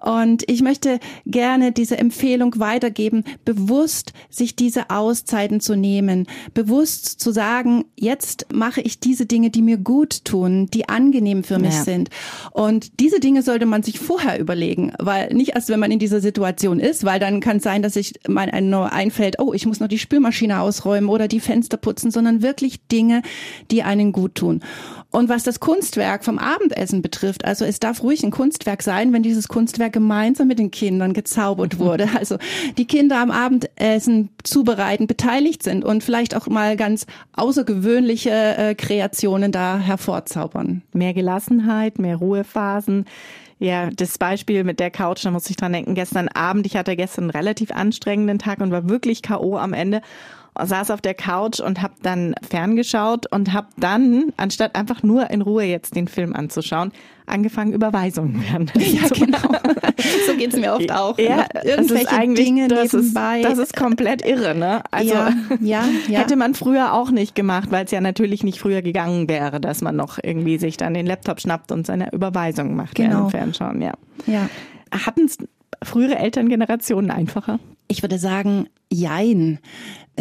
Und 0.00 0.48
ich 0.50 0.62
möchte 0.62 0.98
gerne 1.26 1.72
diese 1.72 1.98
Empfehlung 1.98 2.58
weitergeben, 2.58 3.24
bewusst 3.44 4.12
sich 4.30 4.56
diese 4.56 4.90
Auszeiten 4.90 5.60
zu 5.60 5.76
nehmen, 5.76 6.26
bewusst 6.54 7.20
zu 7.20 7.30
sagen, 7.30 7.84
jetzt 7.96 8.46
mache 8.52 8.80
ich 8.80 8.98
diese 8.98 9.26
Dinge, 9.26 9.50
die 9.50 9.62
mir 9.62 9.76
gut 9.76 10.24
tun, 10.24 10.66
die 10.72 10.88
angenehm 10.88 11.44
für 11.44 11.58
mich 11.58 11.74
ja. 11.74 11.82
sind. 11.84 12.10
Und 12.50 13.00
diese 13.00 13.20
Dinge 13.20 13.42
sollte 13.42 13.66
man 13.66 13.82
sich 13.82 14.00
vorher 14.00 14.40
überlegen, 14.40 14.92
weil 14.98 15.32
nicht 15.32 15.54
erst, 15.54 15.68
wenn 15.68 15.80
man 15.80 15.92
in 15.92 15.98
dieser 15.98 16.20
Situation 16.20 16.80
ist, 16.80 17.04
weil 17.04 17.20
dann 17.20 17.40
kann 17.40 17.58
es 17.58 17.62
sein, 17.62 17.82
dass 17.82 17.94
sich 17.94 18.14
mein 18.28 18.50
nur 18.70 18.92
einfällt, 18.92 19.38
oh, 19.38 19.52
ich 19.52 19.66
muss 19.66 19.80
noch 19.80 19.88
die 19.88 19.98
Spülmaschine 19.98 20.60
ausräumen 20.60 21.08
oder 21.08 21.28
die 21.28 21.40
Fenster 21.40 21.76
putzen, 21.76 22.10
sondern 22.10 22.42
wirklich 22.42 22.86
Dinge 22.88 23.03
Dinge, 23.04 23.22
die 23.70 23.82
einen 23.82 24.12
gut 24.12 24.34
tun. 24.34 24.60
Und 25.10 25.28
was 25.28 25.44
das 25.44 25.60
Kunstwerk 25.60 26.24
vom 26.24 26.38
Abendessen 26.38 27.02
betrifft, 27.02 27.44
also 27.44 27.64
es 27.64 27.78
darf 27.78 28.02
ruhig 28.02 28.24
ein 28.24 28.32
Kunstwerk 28.32 28.82
sein, 28.82 29.12
wenn 29.12 29.22
dieses 29.22 29.46
Kunstwerk 29.46 29.92
gemeinsam 29.92 30.48
mit 30.48 30.58
den 30.58 30.70
Kindern 30.70 31.12
gezaubert 31.12 31.78
wurde. 31.78 32.08
Also 32.18 32.38
die 32.78 32.86
Kinder 32.86 33.18
am 33.18 33.30
Abendessen 33.30 34.30
zubereiten, 34.42 35.06
beteiligt 35.06 35.62
sind 35.62 35.84
und 35.84 36.02
vielleicht 36.02 36.34
auch 36.34 36.46
mal 36.46 36.76
ganz 36.76 37.06
außergewöhnliche 37.34 38.30
äh, 38.30 38.74
Kreationen 38.74 39.52
da 39.52 39.78
hervorzaubern. 39.78 40.82
Mehr 40.92 41.12
Gelassenheit, 41.12 41.98
mehr 41.98 42.16
Ruhephasen 42.16 43.04
Ja, 43.58 43.90
das 43.90 44.16
Beispiel 44.16 44.64
mit 44.64 44.80
der 44.80 44.90
Couch, 44.90 45.24
da 45.24 45.30
muss 45.30 45.50
ich 45.50 45.56
dran 45.56 45.72
denken, 45.72 45.94
gestern 45.94 46.28
Abend, 46.28 46.66
ich 46.66 46.76
hatte 46.76 46.96
gestern 46.96 47.24
einen 47.24 47.30
relativ 47.30 47.70
anstrengenden 47.70 48.38
Tag 48.38 48.60
und 48.60 48.70
war 48.70 48.88
wirklich 48.88 49.22
K.O. 49.22 49.58
am 49.58 49.74
Ende 49.74 50.00
saß 50.60 50.90
auf 50.90 51.00
der 51.00 51.14
Couch 51.14 51.60
und 51.60 51.82
habe 51.82 51.94
dann 52.02 52.34
ferngeschaut 52.48 53.30
und 53.32 53.52
habe 53.52 53.68
dann, 53.76 54.32
anstatt 54.36 54.76
einfach 54.76 55.02
nur 55.02 55.30
in 55.30 55.42
Ruhe 55.42 55.64
jetzt 55.64 55.96
den 55.96 56.06
Film 56.06 56.34
anzuschauen, 56.34 56.92
angefangen, 57.26 57.72
Überweisungen 57.72 58.42
werden. 58.50 58.70
Ja, 58.76 59.08
genau. 59.08 59.58
so 60.26 60.36
geht's 60.36 60.56
mir 60.56 60.74
oft 60.74 60.92
auch. 60.92 61.18
Ja, 61.18 61.46
irgendwelche 61.64 62.10
eigentlich, 62.10 62.46
Dinge 62.46 62.68
das 62.68 62.92
nebenbei. 62.92 63.40
Ist, 63.40 63.48
das 63.48 63.58
ist 63.58 63.76
komplett 63.76 64.24
irre, 64.24 64.54
ne? 64.54 64.82
Also 64.90 65.14
ja, 65.14 65.32
ja, 65.60 65.84
ja. 66.08 66.20
hätte 66.20 66.36
man 66.36 66.54
früher 66.54 66.92
auch 66.92 67.10
nicht 67.10 67.34
gemacht, 67.34 67.70
weil 67.70 67.86
es 67.86 67.90
ja 67.90 68.00
natürlich 68.00 68.44
nicht 68.44 68.60
früher 68.60 68.82
gegangen 68.82 69.28
wäre, 69.28 69.60
dass 69.60 69.80
man 69.82 69.96
noch 69.96 70.18
irgendwie 70.22 70.58
sich 70.58 70.76
dann 70.76 70.94
den 70.94 71.06
Laptop 71.06 71.40
schnappt 71.40 71.72
und 71.72 71.86
seine 71.86 72.12
Überweisungen 72.12 72.76
macht 72.76 72.94
genau. 72.94 73.10
während 73.10 73.30
Fernschauen, 73.30 73.82
ja. 73.82 73.92
Ja. 74.26 74.48
Hatten 74.92 75.24
es 75.24 75.38
frühere 75.82 76.16
Elterngenerationen 76.16 77.10
einfacher? 77.10 77.58
Ich 77.88 78.02
würde 78.02 78.18
sagen, 78.18 78.68
jein. 78.90 79.58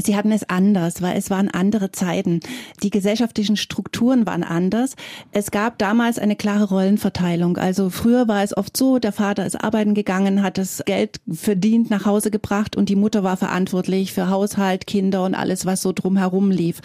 Sie 0.01 0.15
hatten 0.15 0.31
es 0.31 0.49
anders, 0.49 1.01
weil 1.01 1.17
es 1.17 1.29
waren 1.29 1.49
andere 1.49 1.91
Zeiten. 1.91 2.39
Die 2.81 2.89
gesellschaftlichen 2.89 3.57
Strukturen 3.57 4.25
waren 4.25 4.43
anders. 4.43 4.95
Es 5.31 5.51
gab 5.51 5.77
damals 5.77 6.17
eine 6.17 6.35
klare 6.35 6.65
Rollenverteilung. 6.65 7.57
Also 7.57 7.89
früher 7.89 8.27
war 8.27 8.43
es 8.43 8.57
oft 8.57 8.75
so, 8.75 8.97
der 8.97 9.11
Vater 9.11 9.45
ist 9.45 9.55
arbeiten 9.55 9.93
gegangen, 9.93 10.41
hat 10.41 10.57
das 10.57 10.83
Geld 10.85 11.19
verdient, 11.31 11.89
nach 11.89 12.05
Hause 12.05 12.31
gebracht 12.31 12.75
und 12.75 12.89
die 12.89 12.95
Mutter 12.95 13.23
war 13.23 13.37
verantwortlich 13.37 14.13
für 14.13 14.29
Haushalt, 14.29 14.87
Kinder 14.87 15.23
und 15.23 15.35
alles, 15.35 15.65
was 15.65 15.81
so 15.81 15.91
drumherum 15.91 16.49
lief. 16.49 16.81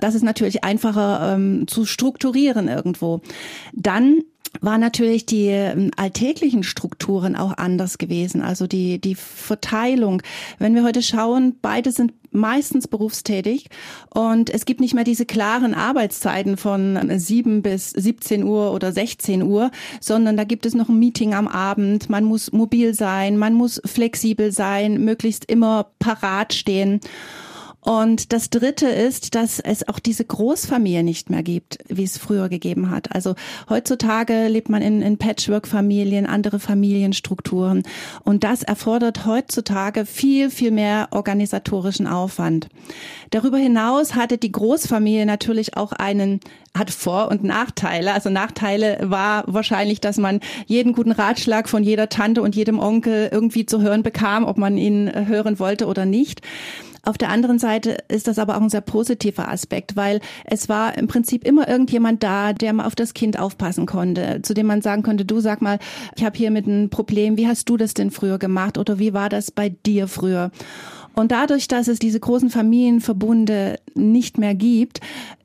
Das 0.00 0.14
ist 0.14 0.22
natürlich 0.22 0.64
einfacher 0.64 1.34
ähm, 1.34 1.66
zu 1.66 1.86
strukturieren 1.86 2.68
irgendwo. 2.68 3.22
Dann 3.72 4.18
war 4.60 4.78
natürlich 4.78 5.26
die 5.26 5.46
ähm, 5.46 5.90
alltäglichen 5.96 6.62
Strukturen 6.62 7.36
auch 7.36 7.56
anders 7.56 7.98
gewesen. 7.98 8.42
Also 8.42 8.66
die, 8.66 9.00
die 9.00 9.14
Verteilung. 9.14 10.22
Wenn 10.58 10.74
wir 10.74 10.84
heute 10.84 11.02
schauen, 11.02 11.56
beide 11.60 11.92
sind 11.92 12.12
meistens 12.34 12.88
berufstätig 12.88 13.68
und 14.12 14.50
es 14.50 14.64
gibt 14.64 14.80
nicht 14.80 14.94
mehr 14.94 15.04
diese 15.04 15.24
klaren 15.24 15.72
Arbeitszeiten 15.72 16.56
von 16.56 16.98
7 17.16 17.62
bis 17.62 17.90
17 17.90 18.42
Uhr 18.42 18.72
oder 18.72 18.92
16 18.92 19.42
Uhr, 19.42 19.70
sondern 20.00 20.36
da 20.36 20.44
gibt 20.44 20.66
es 20.66 20.74
noch 20.74 20.88
ein 20.88 20.98
Meeting 20.98 21.32
am 21.32 21.46
Abend. 21.46 22.10
Man 22.10 22.24
muss 22.24 22.52
mobil 22.52 22.92
sein, 22.92 23.38
man 23.38 23.54
muss 23.54 23.80
flexibel 23.84 24.50
sein, 24.50 25.04
möglichst 25.04 25.44
immer 25.44 25.86
parat 26.00 26.52
stehen. 26.54 27.00
Und 27.84 28.32
das 28.32 28.48
Dritte 28.48 28.86
ist, 28.86 29.34
dass 29.34 29.60
es 29.60 29.86
auch 29.86 29.98
diese 29.98 30.24
Großfamilie 30.24 31.02
nicht 31.02 31.28
mehr 31.28 31.42
gibt, 31.42 31.78
wie 31.88 32.04
es 32.04 32.16
früher 32.16 32.48
gegeben 32.48 32.90
hat. 32.90 33.14
Also 33.14 33.34
heutzutage 33.68 34.48
lebt 34.48 34.70
man 34.70 34.80
in, 34.80 35.02
in 35.02 35.18
Patchwork-Familien, 35.18 36.24
andere 36.24 36.58
Familienstrukturen. 36.60 37.82
Und 38.24 38.42
das 38.42 38.62
erfordert 38.62 39.26
heutzutage 39.26 40.06
viel, 40.06 40.48
viel 40.48 40.70
mehr 40.70 41.08
organisatorischen 41.10 42.06
Aufwand. 42.06 42.68
Darüber 43.30 43.58
hinaus 43.58 44.14
hatte 44.14 44.38
die 44.38 44.52
Großfamilie 44.52 45.26
natürlich 45.26 45.76
auch 45.76 45.92
einen 45.92 46.40
hat 46.76 46.90
Vor- 46.90 47.28
und 47.30 47.44
Nachteile. 47.44 48.14
Also 48.14 48.30
Nachteile 48.30 48.98
war 49.02 49.44
wahrscheinlich, 49.46 50.00
dass 50.00 50.16
man 50.16 50.40
jeden 50.66 50.92
guten 50.92 51.12
Ratschlag 51.12 51.68
von 51.68 51.84
jeder 51.84 52.08
Tante 52.08 52.42
und 52.42 52.56
jedem 52.56 52.80
Onkel 52.80 53.28
irgendwie 53.30 53.64
zu 53.64 53.80
hören 53.80 54.02
bekam, 54.02 54.44
ob 54.44 54.58
man 54.58 54.76
ihn 54.76 55.28
hören 55.28 55.60
wollte 55.60 55.86
oder 55.86 56.04
nicht. 56.04 56.40
Auf 57.04 57.18
der 57.18 57.28
anderen 57.28 57.58
Seite 57.58 57.98
ist 58.08 58.28
das 58.28 58.38
aber 58.38 58.56
auch 58.56 58.62
ein 58.62 58.70
sehr 58.70 58.80
positiver 58.80 59.48
Aspekt, 59.48 59.96
weil 59.96 60.20
es 60.44 60.68
war 60.68 60.96
im 60.96 61.06
Prinzip 61.06 61.44
immer 61.44 61.68
irgendjemand 61.68 62.22
da, 62.22 62.52
der 62.52 62.72
mal 62.72 62.86
auf 62.86 62.94
das 62.94 63.14
Kind 63.14 63.38
aufpassen 63.38 63.86
konnte, 63.86 64.40
zu 64.42 64.54
dem 64.54 64.66
man 64.66 64.82
sagen 64.82 65.02
konnte, 65.02 65.24
du 65.24 65.40
sag 65.40 65.60
mal, 65.62 65.78
ich 66.16 66.24
habe 66.24 66.36
hier 66.36 66.50
mit 66.50 66.66
einem 66.66 66.90
Problem, 66.90 67.36
wie 67.36 67.46
hast 67.46 67.68
du 67.68 67.76
das 67.76 67.94
denn 67.94 68.10
früher 68.10 68.38
gemacht 68.38 68.78
oder 68.78 68.98
wie 68.98 69.12
war 69.12 69.28
das 69.28 69.50
bei 69.50 69.68
dir 69.68 70.08
früher? 70.08 70.50
Und 71.14 71.30
dadurch, 71.30 71.68
dass 71.68 71.88
es 71.88 71.98
diese 71.98 72.20
großen 72.20 72.50
Familienverbunde 72.50 73.78
nicht 73.94 74.38
mehr 74.38 74.54
gibt, 74.54 75.00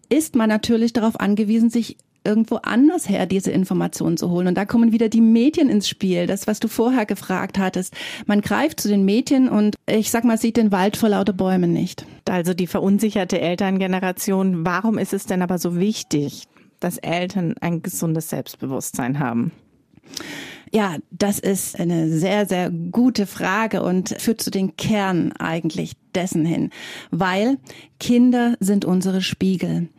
ist 0.10 0.36
man 0.36 0.50
natürlich 0.50 0.94
darauf 0.94 1.20
angewiesen, 1.20 1.70
sich 1.70 1.98
irgendwo 2.24 2.56
anders 2.58 3.10
her, 3.10 3.26
diese 3.26 3.52
Informationen 3.52 4.18
zu 4.18 4.30
holen. 4.30 4.48
Und 4.48 4.56
da 4.56 4.66
kommen 4.66 4.92
wieder 4.92 5.10
die 5.10 5.22
Medien 5.22 5.70
ins 5.70 5.88
Spiel. 5.88 6.28
Das, 6.28 6.48
was 6.48 6.60
du 6.60 6.68
vorher 6.68 7.06
gefragt 7.06 7.58
hattest. 7.58 7.94
Man 8.26 8.42
greift 8.42 8.80
zu 8.80 8.88
den 8.88 9.06
Medien 9.06 9.50
und 9.50 9.76
ich 9.88 10.12
sag 10.12 10.24
mal, 10.24 10.38
sieht 10.38 10.58
den 10.58 10.72
Wald 10.72 10.98
vor 10.98 11.10
lauter 11.10 11.34
Bäumen 11.34 11.74
nicht. 11.74 12.06
Also 12.30 12.54
die 12.54 12.68
verunsicherte 12.68 13.40
Elterngeneration. 13.40 14.66
Warum 14.66 14.98
ist 14.98 15.14
es 15.14 15.26
denn 15.26 15.42
aber 15.42 15.58
so 15.58 15.80
wichtig, 15.80 16.44
dass 16.80 16.98
Eltern 16.98 17.56
ein 17.60 17.82
gesundes 17.82 18.30
Selbstbewusstsein 18.30 19.20
haben? 19.20 19.52
Ja, 20.72 20.98
das 21.10 21.40
ist 21.40 21.80
eine 21.80 22.10
sehr, 22.10 22.46
sehr 22.46 22.70
gute 22.70 23.26
Frage 23.26 23.82
und 23.82 24.10
führt 24.22 24.42
zu 24.42 24.52
den 24.52 24.76
Kern 24.78 25.32
eigentlich 25.34 25.94
dessen 26.14 26.46
hin, 26.46 26.70
weil 27.10 27.58
Kinder 28.00 28.56
sind 28.60 28.86
unsere 28.86 29.22
Spiegel. 29.22 29.90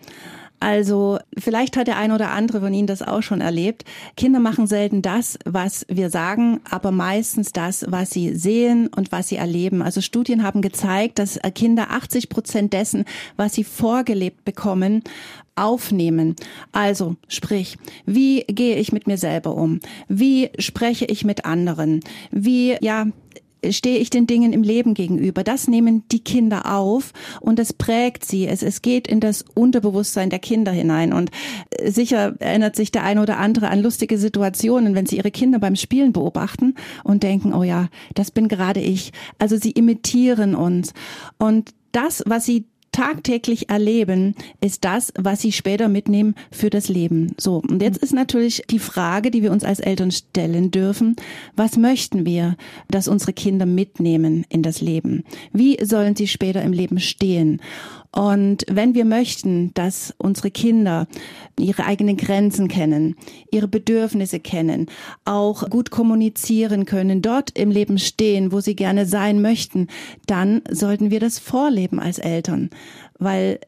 Also 0.61 1.19
vielleicht 1.39 1.77
hat 1.77 1.87
der 1.87 1.97
ein 1.97 2.13
oder 2.13 2.31
andere 2.31 2.61
von 2.61 2.73
Ihnen 2.73 2.87
das 2.87 3.03
auch 3.03 3.23
schon 3.23 3.41
erlebt. 3.41 3.85
Kinder 4.17 4.41
machen 4.41 4.67
selten 4.67 5.01
das, 5.01 5.39
was 5.47 5.87
wir 5.89 6.11
sagen, 6.11 6.61
aber 6.69 6.91
meistens 6.91 7.53
das, 7.53 7.87
was 7.89 8.11
sie 8.11 8.35
sehen 8.35 8.89
und 8.89 9.11
was 9.11 9.29
sie 9.29 9.37
erleben. 9.37 9.81
Also 9.81 10.03
Studien 10.03 10.43
haben 10.43 10.61
gezeigt, 10.61 11.19
dass 11.19 11.39
Kinder 11.55 11.91
80 11.91 12.29
Prozent 12.29 12.73
dessen, 12.75 13.07
was 13.37 13.55
sie 13.55 13.65
vorgelebt 13.65 14.45
bekommen, 14.45 15.03
aufnehmen. 15.57 16.37
Also 16.73 17.17
sprich, 17.29 17.79
wie 18.05 18.45
gehe 18.45 18.77
ich 18.77 18.93
mit 18.93 19.07
mir 19.07 19.19
selber 19.19 19.55
um? 19.55 19.81
Wie 20.09 20.51
spreche 20.59 21.07
ich 21.07 21.25
mit 21.25 21.45
anderen? 21.45 22.01
Wie, 22.31 22.77
ja, 22.81 23.07
stehe 23.69 23.99
ich 23.99 24.11
den 24.11 24.27
Dingen 24.27 24.53
im 24.53 24.63
Leben 24.63 24.95
gegenüber. 24.95 25.45
Das 25.45 25.69
nehmen 25.69 26.05
die 26.11 26.23
Kinder 26.25 26.75
auf 26.75 27.13
und 27.41 27.59
es 27.59 27.73
prägt 27.73 28.25
sie. 28.25 28.47
Es, 28.47 28.63
es 28.63 28.83
geht 28.83 29.09
in 29.09 29.21
das 29.21 29.45
Unterbewusstsein 29.55 30.31
der 30.31 30.39
Kinder 30.39 30.73
hinein. 30.73 31.13
Und 31.13 31.31
äh, 31.71 31.91
sicher 31.91 32.35
erinnert 32.39 32.77
sich 32.77 32.91
der 32.91 33.05
eine 33.05 33.23
oder 33.23 33.39
andere 33.39 33.69
an 33.69 33.83
lustige 33.83 34.19
Situationen, 34.19 34.95
wenn 34.95 35.07
sie 35.07 35.17
ihre 35.17 35.31
Kinder 35.31 35.59
beim 35.59 35.77
Spielen 35.77 36.13
beobachten 36.13 36.75
und 37.05 37.23
denken, 37.23 37.53
oh 37.53 37.63
ja, 37.63 37.89
das 38.15 38.31
bin 38.31 38.49
gerade 38.49 38.81
ich. 38.81 39.13
Also 39.39 39.57
sie 39.57 39.73
imitieren 39.73 40.55
uns. 40.55 40.93
Und 41.39 41.71
das, 41.93 42.23
was 42.27 42.47
sie 42.47 42.67
tagtäglich 42.93 43.71
erleben, 43.71 44.35
ist 44.61 44.85
das, 44.85 45.13
was 45.17 45.41
sie 45.41 45.53
später 45.53 45.89
mitnehmen 45.89 46.35
für 46.51 46.71
das 46.71 46.89
Leben. 46.89 47.35
So, 47.39 47.63
und 47.69 47.83
jetzt 47.83 47.99
ist 47.99 48.13
natürlich 48.13 48.65
die 48.71 48.79
Frage, 48.79 49.31
die 49.31 49.43
wir 49.43 49.53
uns 49.53 49.65
als 49.65 49.81
Eltern 49.81 50.11
stellen 50.11 50.71
dürfen, 50.71 51.17
was 51.57 51.77
möchten 51.77 52.27
wir, 52.27 52.57
dass 52.89 53.09
unsere 53.09 53.33
Kinder 53.33 53.67
mitnehmen 53.67 54.45
in 54.49 54.63
das 54.63 54.81
Leben? 54.81 55.25
Wie 55.53 55.79
sollen 55.85 56.17
sie 56.17 56.27
später 56.27 56.63
im 56.63 56.73
Leben 56.73 56.99
stehen? 56.99 57.61
Und 58.13 58.65
wenn 58.69 58.95
wir 58.95 59.05
möchten, 59.05 59.73
dass 59.75 60.13
unsere 60.19 60.51
Kinder 60.51 61.07
ihre 61.59 61.85
eigenen 61.85 62.17
Grenzen 62.17 62.67
kennen, 62.67 63.15
ihre 63.53 63.69
Bedürfnisse 63.69 64.41
kennen, 64.41 64.87
auch 65.25 65.71
gut 65.71 65.91
kommunizieren 65.91 66.87
können, 66.87 67.23
dort 67.23 67.57
im 67.57 67.71
Leben 67.71 67.99
stehen, 67.99 68.51
wo 68.51 68.61
sie 68.61 68.75
gerne 68.75 69.07
sein 69.07 69.41
möchten, 69.41 69.87
dann 70.27 70.63
sollten 70.69 71.11
wir 71.11 71.21
das 71.21 71.39
vorleben 71.39 72.01
als 72.01 72.19
Eltern, 72.19 72.71
weil 73.19 73.61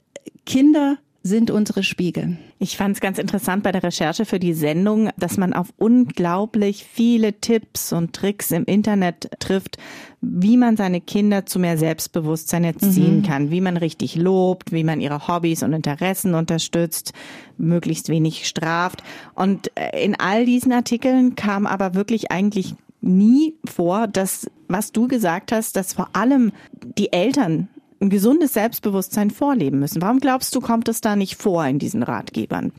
Kinder 0.44 0.98
sind 1.22 1.50
unsere 1.50 1.82
Spiegel. 1.82 2.36
Ich 2.58 2.76
fand 2.76 2.96
es 2.96 3.00
ganz 3.00 3.18
interessant 3.18 3.62
bei 3.62 3.70
der 3.70 3.82
Recherche 3.82 4.24
für 4.24 4.40
die 4.40 4.54
Sendung, 4.54 5.10
dass 5.16 5.36
man 5.36 5.52
auf 5.52 5.72
unglaublich 5.76 6.84
viele 6.84 7.40
Tipps 7.40 7.92
und 7.92 8.12
Tricks 8.12 8.50
im 8.50 8.64
Internet 8.64 9.30
trifft, 9.38 9.76
wie 10.20 10.56
man 10.56 10.76
seine 10.76 11.00
Kinder 11.00 11.46
zu 11.46 11.58
mehr 11.58 11.78
Selbstbewusstsein 11.78 12.64
erziehen 12.64 13.18
mhm. 13.18 13.22
kann, 13.22 13.50
wie 13.50 13.60
man 13.60 13.76
richtig 13.76 14.16
lobt, 14.16 14.72
wie 14.72 14.84
man 14.84 15.00
ihre 15.00 15.28
Hobbys 15.28 15.62
und 15.62 15.72
Interessen 15.72 16.34
unterstützt, 16.34 17.12
möglichst 17.56 18.08
wenig 18.08 18.48
straft. 18.48 19.02
Und 19.34 19.70
äh, 19.76 20.04
in 20.04 20.18
all 20.18 20.44
diesen 20.44 20.72
Artikeln 20.72 21.36
kam 21.36 21.66
aber 21.66 21.94
wirklich 21.94 22.32
eigentlich 22.32 22.74
nie 23.00 23.54
vor, 23.64 24.06
dass, 24.06 24.50
was 24.68 24.92
du 24.92 25.08
gesagt 25.08 25.52
hast, 25.52 25.76
dass 25.76 25.92
vor 25.92 26.10
allem 26.14 26.52
die 26.96 27.12
Eltern 27.12 27.68
ein 28.02 28.10
gesundes 28.10 28.52
Selbstbewusstsein 28.52 29.30
vorleben 29.30 29.78
müssen. 29.78 30.02
Warum 30.02 30.20
glaubst 30.20 30.54
du, 30.54 30.60
kommt 30.60 30.88
es 30.88 31.00
da 31.00 31.16
nicht 31.16 31.36
vor 31.36 31.64
in 31.66 31.78
diesen 31.78 32.02
Ratgebern? 32.02 32.72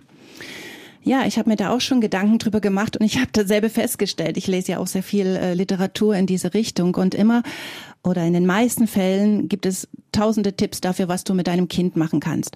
Ja, 1.06 1.25
ich 1.25 1.38
habe 1.38 1.50
mir 1.50 1.58
da 1.58 1.70
auch 1.72 1.82
schon 1.82 2.00
Gedanken 2.00 2.39
drüber 2.39 2.62
gemacht 2.62 2.96
und 2.96 3.06
ich 3.06 3.18
habe 3.18 3.30
dasselbe 3.34 3.70
festgestellt. 3.70 4.38
Ich 4.38 4.48
lese 4.48 4.74
ja 4.74 4.77
auch 4.77 4.88
sehr 4.88 5.03
viel 5.03 5.25
äh, 5.25 5.53
Literatur 5.53 6.15
in 6.15 6.27
diese 6.27 6.53
Richtung 6.53 6.96
und 6.96 7.13
immer 7.13 7.44
oder 8.03 8.24
in 8.24 8.34
den 8.34 8.46
meisten 8.46 8.88
Fällen 8.88 9.50
gibt 9.50 9.65
es 9.65 9.88
tausende 10.12 10.53
Tipps 10.53 10.82
dafür, 10.82 11.08
was 11.10 11.24
du 11.24 11.34
mit 11.34 11.48
deinem 11.48 11.68
Kind 11.68 11.98
machen 11.98 12.20
kannst. 12.20 12.56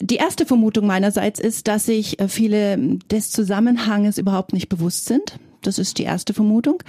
Die 0.00 0.16
erste 0.16 0.46
Vermutung 0.46 0.86
meinerseits 0.86 1.40
ist, 1.40 1.66
dass 1.66 1.86
sich 1.86 2.20
äh, 2.20 2.28
viele 2.28 2.98
des 3.10 3.30
Zusammenhanges 3.30 4.18
überhaupt 4.18 4.52
nicht 4.52 4.68
bewusst 4.68 5.06
sind 5.06 5.38
Das 5.62 5.78
ist 5.78 5.98
die 5.98 6.04
erste 6.04 6.34
Vermutung. 6.34 6.82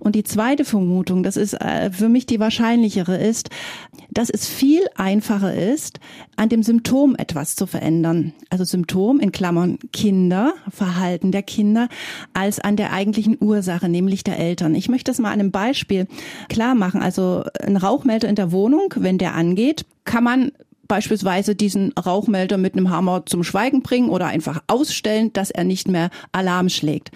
Und 0.00 0.14
die 0.14 0.24
zweite 0.24 0.64
Vermutung, 0.64 1.22
das 1.22 1.36
ist 1.36 1.54
äh, 1.54 1.90
für 1.90 2.08
mich 2.08 2.26
die 2.26 2.40
wahrscheinlichere, 2.40 3.16
ist, 3.16 3.50
dass 4.14 4.30
es 4.30 4.48
viel 4.48 4.86
einfacher 4.96 5.54
ist, 5.54 6.00
an 6.36 6.48
dem 6.48 6.62
Symptom 6.62 7.14
etwas 7.16 7.56
zu 7.56 7.66
verändern. 7.66 8.32
Also 8.50 8.64
Symptom 8.64 9.20
in 9.20 9.32
Klammern 9.32 9.78
Kinder, 9.92 10.54
Verhalten 10.70 11.32
der 11.32 11.42
Kinder, 11.42 11.88
als 12.32 12.60
an 12.60 12.76
der 12.76 12.92
eigentlichen 12.92 13.36
Ursache, 13.40 13.88
nämlich 13.88 14.24
der 14.24 14.38
Eltern. 14.38 14.74
Ich 14.74 14.88
möchte 14.88 15.10
das 15.10 15.18
mal 15.18 15.32
an 15.32 15.40
einem 15.40 15.50
Beispiel 15.50 16.06
klar 16.48 16.74
machen. 16.74 17.02
Also 17.02 17.44
ein 17.60 17.76
Rauchmelder 17.76 18.28
in 18.28 18.36
der 18.36 18.52
Wohnung, 18.52 18.94
wenn 18.96 19.18
der 19.18 19.34
angeht, 19.34 19.84
kann 20.04 20.24
man 20.24 20.52
beispielsweise 20.86 21.54
diesen 21.54 21.92
Rauchmelder 21.92 22.58
mit 22.58 22.74
einem 22.74 22.90
Hammer 22.90 23.24
zum 23.26 23.42
Schweigen 23.42 23.82
bringen 23.82 24.10
oder 24.10 24.26
einfach 24.26 24.62
ausstellen, 24.66 25.32
dass 25.32 25.50
er 25.50 25.64
nicht 25.64 25.88
mehr 25.88 26.10
Alarm 26.32 26.68
schlägt. 26.68 27.10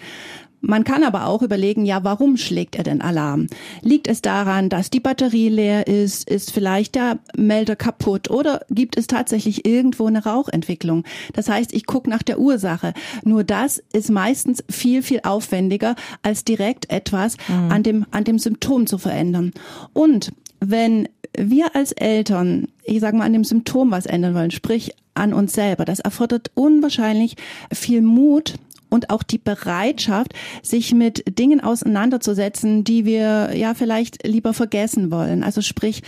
Man 0.61 0.83
kann 0.83 1.03
aber 1.03 1.27
auch 1.27 1.41
überlegen, 1.41 1.85
ja, 1.85 2.03
warum 2.03 2.37
schlägt 2.37 2.75
er 2.75 2.83
denn 2.83 3.01
Alarm? 3.01 3.47
Liegt 3.81 4.07
es 4.07 4.21
daran, 4.21 4.69
dass 4.69 4.89
die 4.89 4.99
Batterie 4.99 5.49
leer 5.49 5.87
ist? 5.87 6.29
Ist 6.29 6.51
vielleicht 6.51 6.95
der 6.95 7.19
Melder 7.37 7.75
kaputt? 7.75 8.29
Oder 8.29 8.65
gibt 8.69 8.97
es 8.97 9.07
tatsächlich 9.07 9.65
irgendwo 9.65 10.07
eine 10.07 10.23
Rauchentwicklung? 10.23 11.05
Das 11.33 11.49
heißt, 11.49 11.73
ich 11.73 11.85
gucke 11.85 12.09
nach 12.09 12.23
der 12.23 12.39
Ursache. 12.39 12.93
Nur 13.23 13.43
das 13.43 13.81
ist 13.93 14.09
meistens 14.09 14.63
viel, 14.69 15.01
viel 15.01 15.21
aufwendiger, 15.23 15.95
als 16.23 16.43
direkt 16.43 16.89
etwas 16.91 17.37
mhm. 17.47 17.71
an, 17.71 17.83
dem, 17.83 18.05
an 18.11 18.23
dem 18.25 18.39
Symptom 18.39 18.85
zu 18.85 18.97
verändern. 18.97 19.51
Und 19.93 20.33
wenn 20.59 21.07
wir 21.37 21.75
als 21.75 21.91
Eltern, 21.93 22.67
ich 22.83 22.99
sage 22.99 23.17
mal, 23.17 23.25
an 23.25 23.33
dem 23.33 23.43
Symptom 23.43 23.91
was 23.91 24.05
ändern 24.05 24.35
wollen, 24.35 24.51
sprich 24.51 24.93
an 25.13 25.33
uns 25.33 25.53
selber, 25.53 25.85
das 25.85 25.99
erfordert 25.99 26.51
unwahrscheinlich 26.55 27.35
viel 27.71 28.01
Mut 28.01 28.55
und 28.89 29.09
auch 29.09 29.23
die 29.23 29.37
Bereitschaft, 29.37 30.33
sich 30.61 30.93
mit 30.93 31.23
Dingen 31.37 31.61
auseinanderzusetzen, 31.61 32.83
die 32.83 33.05
wir 33.05 33.55
ja 33.55 33.73
vielleicht 33.73 34.25
lieber 34.27 34.53
vergessen 34.53 35.11
wollen. 35.11 35.43
Also 35.43 35.61
sprich 35.61 36.01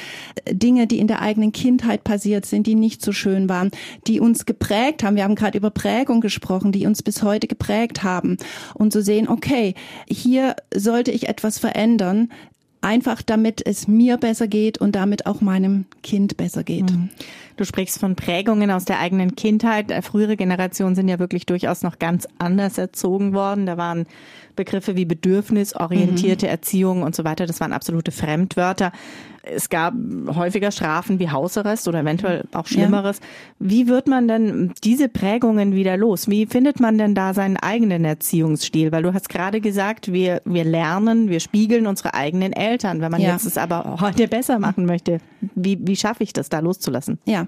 Dinge, 0.50 0.88
die 0.88 1.00
in 1.00 1.07
der 1.07 1.21
eigenen 1.21 1.51
Kindheit 1.51 2.03
passiert 2.03 2.45
sind, 2.45 2.67
die 2.67 2.75
nicht 2.75 3.03
so 3.03 3.11
schön 3.11 3.50
waren, 3.50 3.71
die 4.07 4.19
uns 4.19 4.45
geprägt 4.45 5.03
haben. 5.03 5.15
Wir 5.15 5.23
haben 5.23 5.35
gerade 5.35 5.57
über 5.57 5.69
Prägung 5.69 6.21
gesprochen, 6.21 6.71
die 6.71 6.85
uns 6.85 7.03
bis 7.03 7.23
heute 7.23 7.47
geprägt 7.47 8.03
haben. 8.03 8.38
Und 8.73 8.91
zu 8.91 9.01
sehen, 9.01 9.27
okay, 9.27 9.75
hier 10.07 10.55
sollte 10.73 11.11
ich 11.11 11.27
etwas 11.27 11.59
verändern, 11.59 12.29
einfach 12.81 13.21
damit 13.21 13.65
es 13.65 13.88
mir 13.88 14.17
besser 14.17 14.47
geht 14.47 14.79
und 14.79 14.95
damit 14.95 15.25
auch 15.27 15.41
meinem 15.41 15.85
Kind 16.03 16.38
besser 16.38 16.63
geht. 16.63 16.91
Mhm. 16.91 17.09
Du 17.62 17.65
sprichst 17.65 18.00
von 18.00 18.15
Prägungen 18.15 18.72
aus 18.72 18.86
der 18.86 19.00
eigenen 19.00 19.36
Kindheit. 19.36 19.94
Frühere 20.03 20.36
Generationen 20.36 20.96
sind 20.96 21.08
ja 21.08 21.20
wirklich 21.20 21.46
durchaus 21.46 21.84
noch 21.84 22.00
ganz 22.00 22.27
anders 22.39 22.80
erzogen 22.80 23.36
worden. 23.36 23.68
Da 23.68 23.77
waren 23.77 24.08
Begriffe 24.56 24.96
wie 24.96 25.06
bedürfnisorientierte 25.06 26.48
mhm. 26.48 26.51
Erziehung 26.51 27.03
und 27.03 27.15
so 27.15 27.24
weiter, 27.24 27.46
das 27.46 27.60
waren 27.60 27.72
absolute 27.72 28.12
Fremdwörter. 28.12 28.91
Es 29.44 29.70
gab 29.70 29.96
häufiger 30.36 30.70
Strafen 30.70 31.18
wie 31.18 31.32
Hausarrest 31.32 31.88
oder 31.88 32.01
eventuell 32.01 32.44
auch 32.51 32.68
Schlimmeres. 32.68 33.18
Ja. 33.18 33.25
Wie 33.58 33.88
wird 33.88 34.08
man 34.08 34.27
denn 34.27 34.72
diese 34.84 35.10
Prägungen 35.10 35.74
wieder 35.74 35.98
los? 35.98 36.30
Wie 36.30 36.46
findet 36.46 36.80
man 36.80 37.00
denn 37.00 37.15
da 37.15 37.34
seinen 37.34 37.58
eigenen 37.58 38.06
Erziehungsstil? 38.06 38.91
Weil 38.91 39.01
du 39.01 39.15
hast 39.15 39.30
gerade 39.30 39.60
gesagt, 39.60 40.13
wir, 40.13 40.44
wir 40.46 40.63
lernen, 40.63 41.30
wir 41.30 41.39
spiegeln 41.39 41.88
unsere 41.88 42.13
eigenen 42.13 42.53
Eltern. 42.53 43.01
Wenn 43.01 43.10
man 43.10 43.20
ja. 43.20 43.32
jetzt 43.32 43.46
es 43.46 43.58
aber 43.58 43.98
heute 44.00 44.27
besser 44.27 44.60
machen 44.60 44.86
möchte, 44.86 45.18
wie, 45.56 45.80
wie 45.82 45.96
schaffe 45.96 46.24
ich 46.24 46.34
das 46.34 46.50
da 46.50 46.60
loszulassen? 46.60 47.18
Ja 47.25 47.48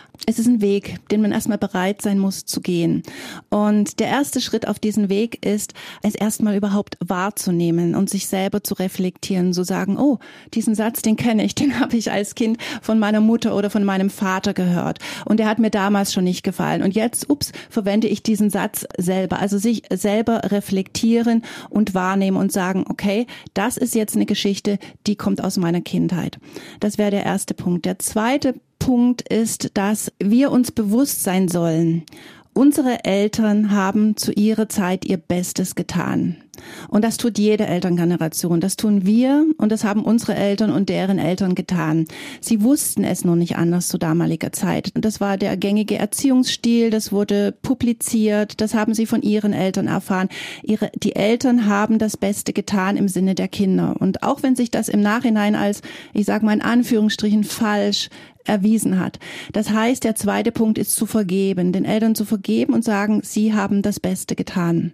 es 0.27 0.37
ist 0.37 0.47
ein 0.47 0.61
Weg, 0.61 0.99
den 1.09 1.21
man 1.21 1.31
erstmal 1.31 1.57
bereit 1.57 2.01
sein 2.01 2.19
muss 2.19 2.45
zu 2.45 2.61
gehen. 2.61 3.01
Und 3.49 3.99
der 3.99 4.07
erste 4.07 4.39
Schritt 4.39 4.67
auf 4.67 4.77
diesen 4.77 5.09
Weg 5.09 5.43
ist, 5.45 5.73
es 6.03 6.15
erstmal 6.15 6.55
überhaupt 6.55 6.97
wahrzunehmen 6.99 7.95
und 7.95 8.09
sich 8.09 8.27
selber 8.27 8.63
zu 8.63 8.75
reflektieren, 8.75 9.53
zu 9.53 9.63
sagen, 9.63 9.97
oh, 9.97 10.19
diesen 10.53 10.75
Satz, 10.75 11.01
den 11.01 11.15
kenne 11.15 11.43
ich, 11.43 11.55
den 11.61 11.79
habe 11.79 11.97
ich 11.97 12.11
als 12.11 12.35
Kind 12.35 12.57
von 12.81 12.99
meiner 12.99 13.21
Mutter 13.21 13.55
oder 13.55 13.69
von 13.69 13.83
meinem 13.83 14.09
Vater 14.09 14.53
gehört. 14.53 14.99
Und 15.25 15.37
der 15.37 15.47
hat 15.47 15.59
mir 15.59 15.71
damals 15.71 16.13
schon 16.13 16.23
nicht 16.23 16.43
gefallen. 16.43 16.83
Und 16.83 16.95
jetzt, 16.95 17.29
ups, 17.29 17.51
verwende 17.69 18.07
ich 18.07 18.21
diesen 18.21 18.49
Satz 18.49 18.85
selber. 18.97 19.39
Also 19.39 19.57
sich 19.57 19.83
selber 19.91 20.51
reflektieren 20.51 21.43
und 21.69 21.95
wahrnehmen 21.95 22.37
und 22.37 22.51
sagen, 22.51 22.85
okay, 22.87 23.25
das 23.53 23.77
ist 23.77 23.95
jetzt 23.95 24.15
eine 24.15 24.25
Geschichte, 24.25 24.77
die 25.07 25.15
kommt 25.15 25.43
aus 25.43 25.57
meiner 25.57 25.81
Kindheit. 25.81 26.37
Das 26.79 26.97
wäre 26.97 27.11
der 27.11 27.25
erste 27.25 27.53
Punkt. 27.53 27.85
Der 27.85 27.97
zweite 27.99 28.55
Punkt 28.81 29.21
ist, 29.21 29.77
dass 29.77 30.10
wir 30.19 30.51
uns 30.51 30.71
bewusst 30.71 31.23
sein 31.23 31.47
sollen. 31.47 32.03
Unsere 32.53 33.05
Eltern 33.05 33.71
haben 33.71 34.17
zu 34.17 34.31
ihrer 34.33 34.67
Zeit 34.67 35.05
ihr 35.05 35.17
Bestes 35.17 35.75
getan. 35.75 36.37
Und 36.89 37.03
das 37.03 37.17
tut 37.17 37.37
jede 37.37 37.65
Elterngeneration. 37.65 38.59
Das 38.59 38.75
tun 38.75 39.05
wir 39.05 39.45
und 39.57 39.71
das 39.71 39.83
haben 39.83 40.03
unsere 40.03 40.35
Eltern 40.35 40.71
und 40.71 40.89
deren 40.89 41.17
Eltern 41.17 41.55
getan. 41.55 42.05
Sie 42.41 42.61
wussten 42.61 43.03
es 43.03 43.23
noch 43.23 43.35
nicht 43.35 43.55
anders 43.55 43.87
zu 43.87 43.97
damaliger 43.97 44.51
Zeit. 44.51 44.91
Das 44.95 45.21
war 45.21 45.37
der 45.37 45.55
gängige 45.57 45.97
Erziehungsstil, 45.97 46.89
das 46.89 47.11
wurde 47.11 47.53
publiziert, 47.61 48.61
das 48.61 48.73
haben 48.73 48.93
sie 48.93 49.05
von 49.05 49.21
ihren 49.21 49.53
Eltern 49.53 49.87
erfahren. 49.87 50.29
Ihre, 50.63 50.91
die 50.95 51.15
Eltern 51.15 51.67
haben 51.67 51.99
das 51.99 52.17
Beste 52.17 52.53
getan 52.53 52.97
im 52.97 53.07
Sinne 53.07 53.35
der 53.35 53.47
Kinder. 53.47 53.95
Und 53.99 54.23
auch 54.23 54.43
wenn 54.43 54.55
sich 54.55 54.71
das 54.71 54.89
im 54.89 55.01
Nachhinein 55.01 55.55
als, 55.55 55.81
ich 56.13 56.25
sage 56.25 56.45
mal 56.45 56.53
in 56.53 56.61
Anführungsstrichen, 56.61 57.43
falsch 57.43 58.09
erwiesen 58.43 58.99
hat. 58.99 59.19
Das 59.53 59.69
heißt, 59.69 60.03
der 60.03 60.15
zweite 60.15 60.51
Punkt 60.51 60.77
ist 60.77 60.95
zu 60.95 61.05
vergeben, 61.05 61.71
den 61.71 61.85
Eltern 61.85 62.15
zu 62.15 62.25
vergeben 62.25 62.73
und 62.73 62.83
sagen, 62.83 63.21
sie 63.23 63.53
haben 63.53 63.83
das 63.83 63.99
Beste 63.99 64.35
getan. 64.35 64.93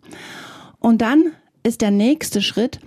Und 0.80 1.02
dann 1.02 1.32
ist 1.68 1.82
der 1.82 1.92
nächste 1.92 2.42
Schritt, 2.42 2.80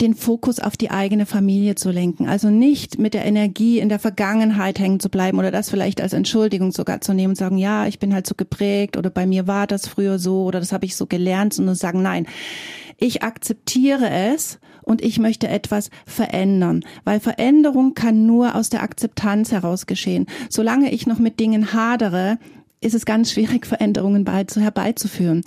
den 0.00 0.14
Fokus 0.14 0.60
auf 0.60 0.76
die 0.76 0.90
eigene 0.90 1.24
Familie 1.24 1.74
zu 1.74 1.90
lenken. 1.90 2.28
Also 2.28 2.50
nicht 2.50 2.98
mit 2.98 3.14
der 3.14 3.24
Energie 3.24 3.78
in 3.78 3.88
der 3.88 3.98
Vergangenheit 3.98 4.78
hängen 4.78 5.00
zu 5.00 5.08
bleiben 5.08 5.38
oder 5.38 5.50
das 5.50 5.70
vielleicht 5.70 6.02
als 6.02 6.12
Entschuldigung 6.12 6.70
sogar 6.70 7.00
zu 7.00 7.14
nehmen 7.14 7.30
und 7.30 7.36
sagen, 7.36 7.56
ja, 7.56 7.86
ich 7.86 7.98
bin 7.98 8.12
halt 8.12 8.26
so 8.26 8.34
geprägt 8.34 8.96
oder 8.96 9.08
bei 9.08 9.26
mir 9.26 9.46
war 9.46 9.66
das 9.66 9.88
früher 9.88 10.18
so 10.18 10.44
oder 10.44 10.60
das 10.60 10.72
habe 10.72 10.84
ich 10.84 10.96
so 10.96 11.06
gelernt, 11.06 11.54
sondern 11.54 11.74
sagen, 11.74 12.02
nein, 12.02 12.26
ich 12.98 13.22
akzeptiere 13.22 14.10
es 14.10 14.58
und 14.82 15.02
ich 15.02 15.18
möchte 15.18 15.48
etwas 15.48 15.90
verändern, 16.06 16.84
weil 17.04 17.20
Veränderung 17.20 17.94
kann 17.94 18.26
nur 18.26 18.54
aus 18.54 18.68
der 18.68 18.82
Akzeptanz 18.82 19.50
heraus 19.50 19.86
geschehen. 19.86 20.26
Solange 20.48 20.92
ich 20.92 21.06
noch 21.06 21.18
mit 21.18 21.40
Dingen 21.40 21.72
hadere, 21.72 22.38
ist 22.86 22.94
es 22.94 23.04
ganz 23.04 23.32
schwierig, 23.32 23.66
Veränderungen 23.66 24.24
herbeizuführen. 24.26 25.42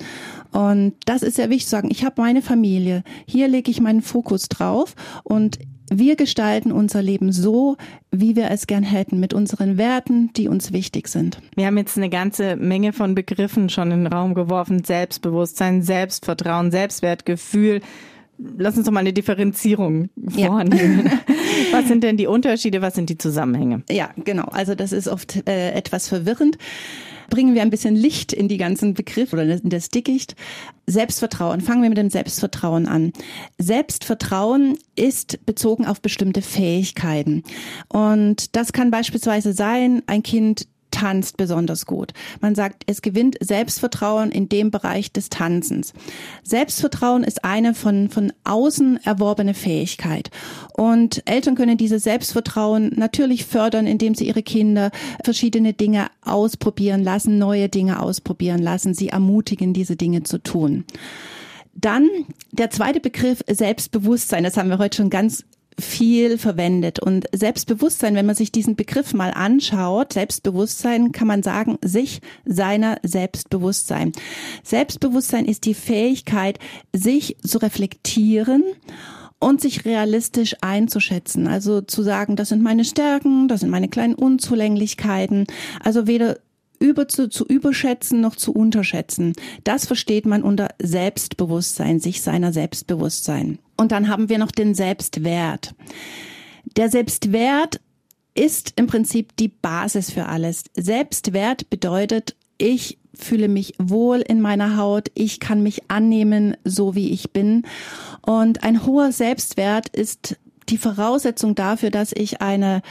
Und 0.52 0.94
das 1.06 1.24
ist 1.24 1.36
sehr 1.36 1.50
wichtig 1.50 1.66
zu 1.66 1.72
sagen. 1.72 1.90
Ich 1.92 2.04
habe 2.04 2.22
meine 2.22 2.42
Familie. 2.42 3.04
Hier 3.26 3.48
lege 3.48 3.72
ich 3.72 3.82
meinen 3.82 4.02
Fokus 4.02 4.50
drauf 4.50 4.96
und 5.24 5.60
wir 5.92 6.16
gestalten 6.16 6.72
unser 6.72 7.02
Leben 7.02 7.32
so, 7.32 7.78
wie 8.12 8.36
wir 8.36 8.52
es 8.52 8.68
gern 8.68 8.84
hätten, 8.84 9.20
mit 9.20 9.34
unseren 9.34 9.78
Werten, 9.78 10.32
die 10.34 10.48
uns 10.48 10.72
wichtig 10.72 11.08
sind. 11.08 11.40
Wir 11.56 11.66
haben 11.66 11.78
jetzt 11.78 11.98
eine 11.98 12.10
ganze 12.10 12.56
Menge 12.58 12.94
von 12.94 13.16
Begriffen 13.16 13.70
schon 13.70 13.90
in 13.92 14.04
den 14.04 14.14
Raum 14.14 14.36
geworfen. 14.36 14.84
Selbstbewusstsein, 14.84 15.82
Selbstvertrauen, 15.82 16.70
Selbstwertgefühl. 16.70 17.82
Lass 18.38 18.78
uns 18.78 18.86
doch 18.86 18.92
mal 18.92 19.02
eine 19.02 19.14
Differenzierung 19.14 20.10
vornehmen. 20.28 21.08
Ja. 21.08 21.20
was 21.72 21.88
sind 21.88 22.04
denn 22.04 22.18
die 22.18 22.28
Unterschiede, 22.28 22.82
was 22.82 22.94
sind 22.94 23.10
die 23.10 23.18
Zusammenhänge? 23.18 23.84
Ja, 23.90 24.12
genau. 24.24 24.46
Also 24.46 24.76
das 24.76 24.92
ist 24.92 25.08
oft 25.08 25.48
äh, 25.48 25.72
etwas 25.72 26.08
verwirrend 26.08 26.58
bringen 27.30 27.56
wir 27.56 27.62
ein 27.62 27.70
bisschen 27.70 27.96
Licht 27.96 28.34
in 28.34 28.48
die 28.48 28.58
ganzen 28.58 28.94
Begriffe 28.94 29.36
oder 29.36 29.44
in 29.44 29.70
das 29.70 29.90
Dickicht. 29.90 30.36
Selbstvertrauen. 30.88 31.62
Fangen 31.62 31.84
wir 31.84 31.90
mit 31.90 31.98
dem 31.98 32.10
Selbstvertrauen 32.10 32.88
an. 32.88 33.14
Selbstvertrauen 33.58 34.78
ist 34.96 35.46
bezogen 35.46 35.86
auf 35.86 36.02
bestimmte 36.02 36.42
Fähigkeiten. 36.42 37.44
Und 37.88 38.56
das 38.56 38.74
kann 38.74 38.92
beispielsweise 38.92 39.54
sein, 39.54 40.02
ein 40.08 40.24
Kind 40.24 40.68
tanzt 41.00 41.38
besonders 41.38 41.86
gut. 41.86 42.12
Man 42.42 42.56
sagt, 42.56 42.84
es 42.86 43.02
gewinnt 43.02 43.38
Selbstvertrauen 43.40 44.32
in 44.32 44.50
dem 44.50 44.70
Bereich 44.70 45.14
des 45.14 45.30
Tanzens. 45.30 45.94
Selbstvertrauen 46.44 47.24
ist 47.24 47.46
eine 47.46 47.74
von, 47.74 48.10
von 48.10 48.34
außen 48.44 49.00
erworbene 49.06 49.54
Fähigkeit. 49.54 50.30
Und 50.74 51.24
Eltern 51.26 51.56
können 51.56 51.78
dieses 51.78 52.04
Selbstvertrauen 52.04 52.92
natürlich 52.98 53.46
fördern, 53.46 53.88
indem 53.88 54.14
sie 54.14 54.28
ihre 54.28 54.44
Kinder 54.44 54.92
verschiedene 55.24 55.72
Dinge 55.72 56.08
ausprobieren 56.22 57.02
lassen, 57.02 57.38
neue 57.38 57.70
Dinge 57.70 58.02
ausprobieren 58.02 58.62
lassen, 58.62 58.94
sie 58.94 59.08
ermutigen, 59.08 59.72
diese 59.72 59.96
Dinge 59.96 60.24
zu 60.24 60.38
tun. 60.40 60.84
Dann 61.74 62.10
der 62.52 62.72
zweite 62.72 63.00
Begriff 63.00 63.42
Selbstbewusstsein. 63.48 64.44
Das 64.44 64.58
haben 64.58 64.70
wir 64.70 64.80
heute 64.80 64.98
schon 64.98 65.10
ganz 65.10 65.46
viel 65.80 66.38
verwendet. 66.38 67.00
Und 67.00 67.26
Selbstbewusstsein, 67.32 68.16
wenn 68.16 68.26
man 68.26 68.36
sich 68.36 68.52
diesen 68.52 68.76
Begriff 68.76 69.14
mal 69.14 69.32
anschaut, 69.32 70.14
Selbstbewusstsein 70.14 71.12
kann 71.12 71.28
man 71.28 71.44
sagen, 71.44 71.78
sich 71.82 72.22
seiner 72.46 72.98
Selbstbewusstsein. 73.04 74.12
Selbstbewusstsein 74.64 75.46
ist 75.46 75.66
die 75.66 75.74
Fähigkeit, 75.74 76.60
sich 76.94 77.38
zu 77.44 77.58
reflektieren 77.60 78.64
und 79.40 79.62
sich 79.62 79.86
realistisch 79.86 80.56
einzuschätzen. 80.62 81.48
Also 81.48 81.82
zu 81.82 82.04
sagen, 82.04 82.36
das 82.36 82.50
sind 82.50 82.62
meine 82.62 82.84
Stärken, 82.86 83.48
das 83.48 83.62
sind 83.62 83.70
meine 83.70 83.88
kleinen 83.88 84.16
Unzulänglichkeiten. 84.16 85.46
Also 85.84 86.08
weder 86.08 86.38
über 86.80 87.08
zu, 87.08 87.30
zu 87.30 87.46
überschätzen 87.46 88.22
noch 88.22 88.36
zu 88.36 88.54
unterschätzen. 88.54 89.34
Das 89.64 89.86
versteht 89.86 90.26
man 90.26 90.44
unter 90.44 90.70
Selbstbewusstsein, 90.82 92.00
sich 92.00 92.22
seiner 92.22 92.54
Selbstbewusstsein. 92.54 93.60
Und 93.78 93.92
dann 93.92 94.08
haben 94.08 94.30
wir 94.30 94.38
noch 94.38 94.52
den 94.52 94.74
Selbstwert. 94.76 95.76
Der 96.78 96.90
Selbstwert 96.90 97.80
ist 98.36 98.74
im 98.78 98.88
Prinzip 98.88 99.36
die 99.38 99.50
Basis 99.50 100.12
für 100.12 100.28
alles. 100.28 100.64
Selbstwert 100.76 101.70
bedeutet, 101.70 102.36
ich 102.58 102.98
fühle 103.14 103.48
mich 103.48 103.74
wohl 103.78 104.20
in 104.20 104.42
meiner 104.42 104.78
Haut, 104.78 105.12
ich 105.14 105.40
kann 105.40 105.62
mich 105.62 105.90
annehmen, 105.90 106.56
so 106.64 106.96
wie 106.96 107.10
ich 107.12 107.32
bin. 107.32 107.64
Und 108.22 108.64
ein 108.64 108.86
hoher 108.86 109.12
Selbstwert 109.12 109.90
ist 109.90 110.38
die 110.70 110.78
Voraussetzung 110.78 111.56
dafür, 111.56 111.92
dass 111.92 112.12
ich 112.14 112.42
eine 112.42 112.82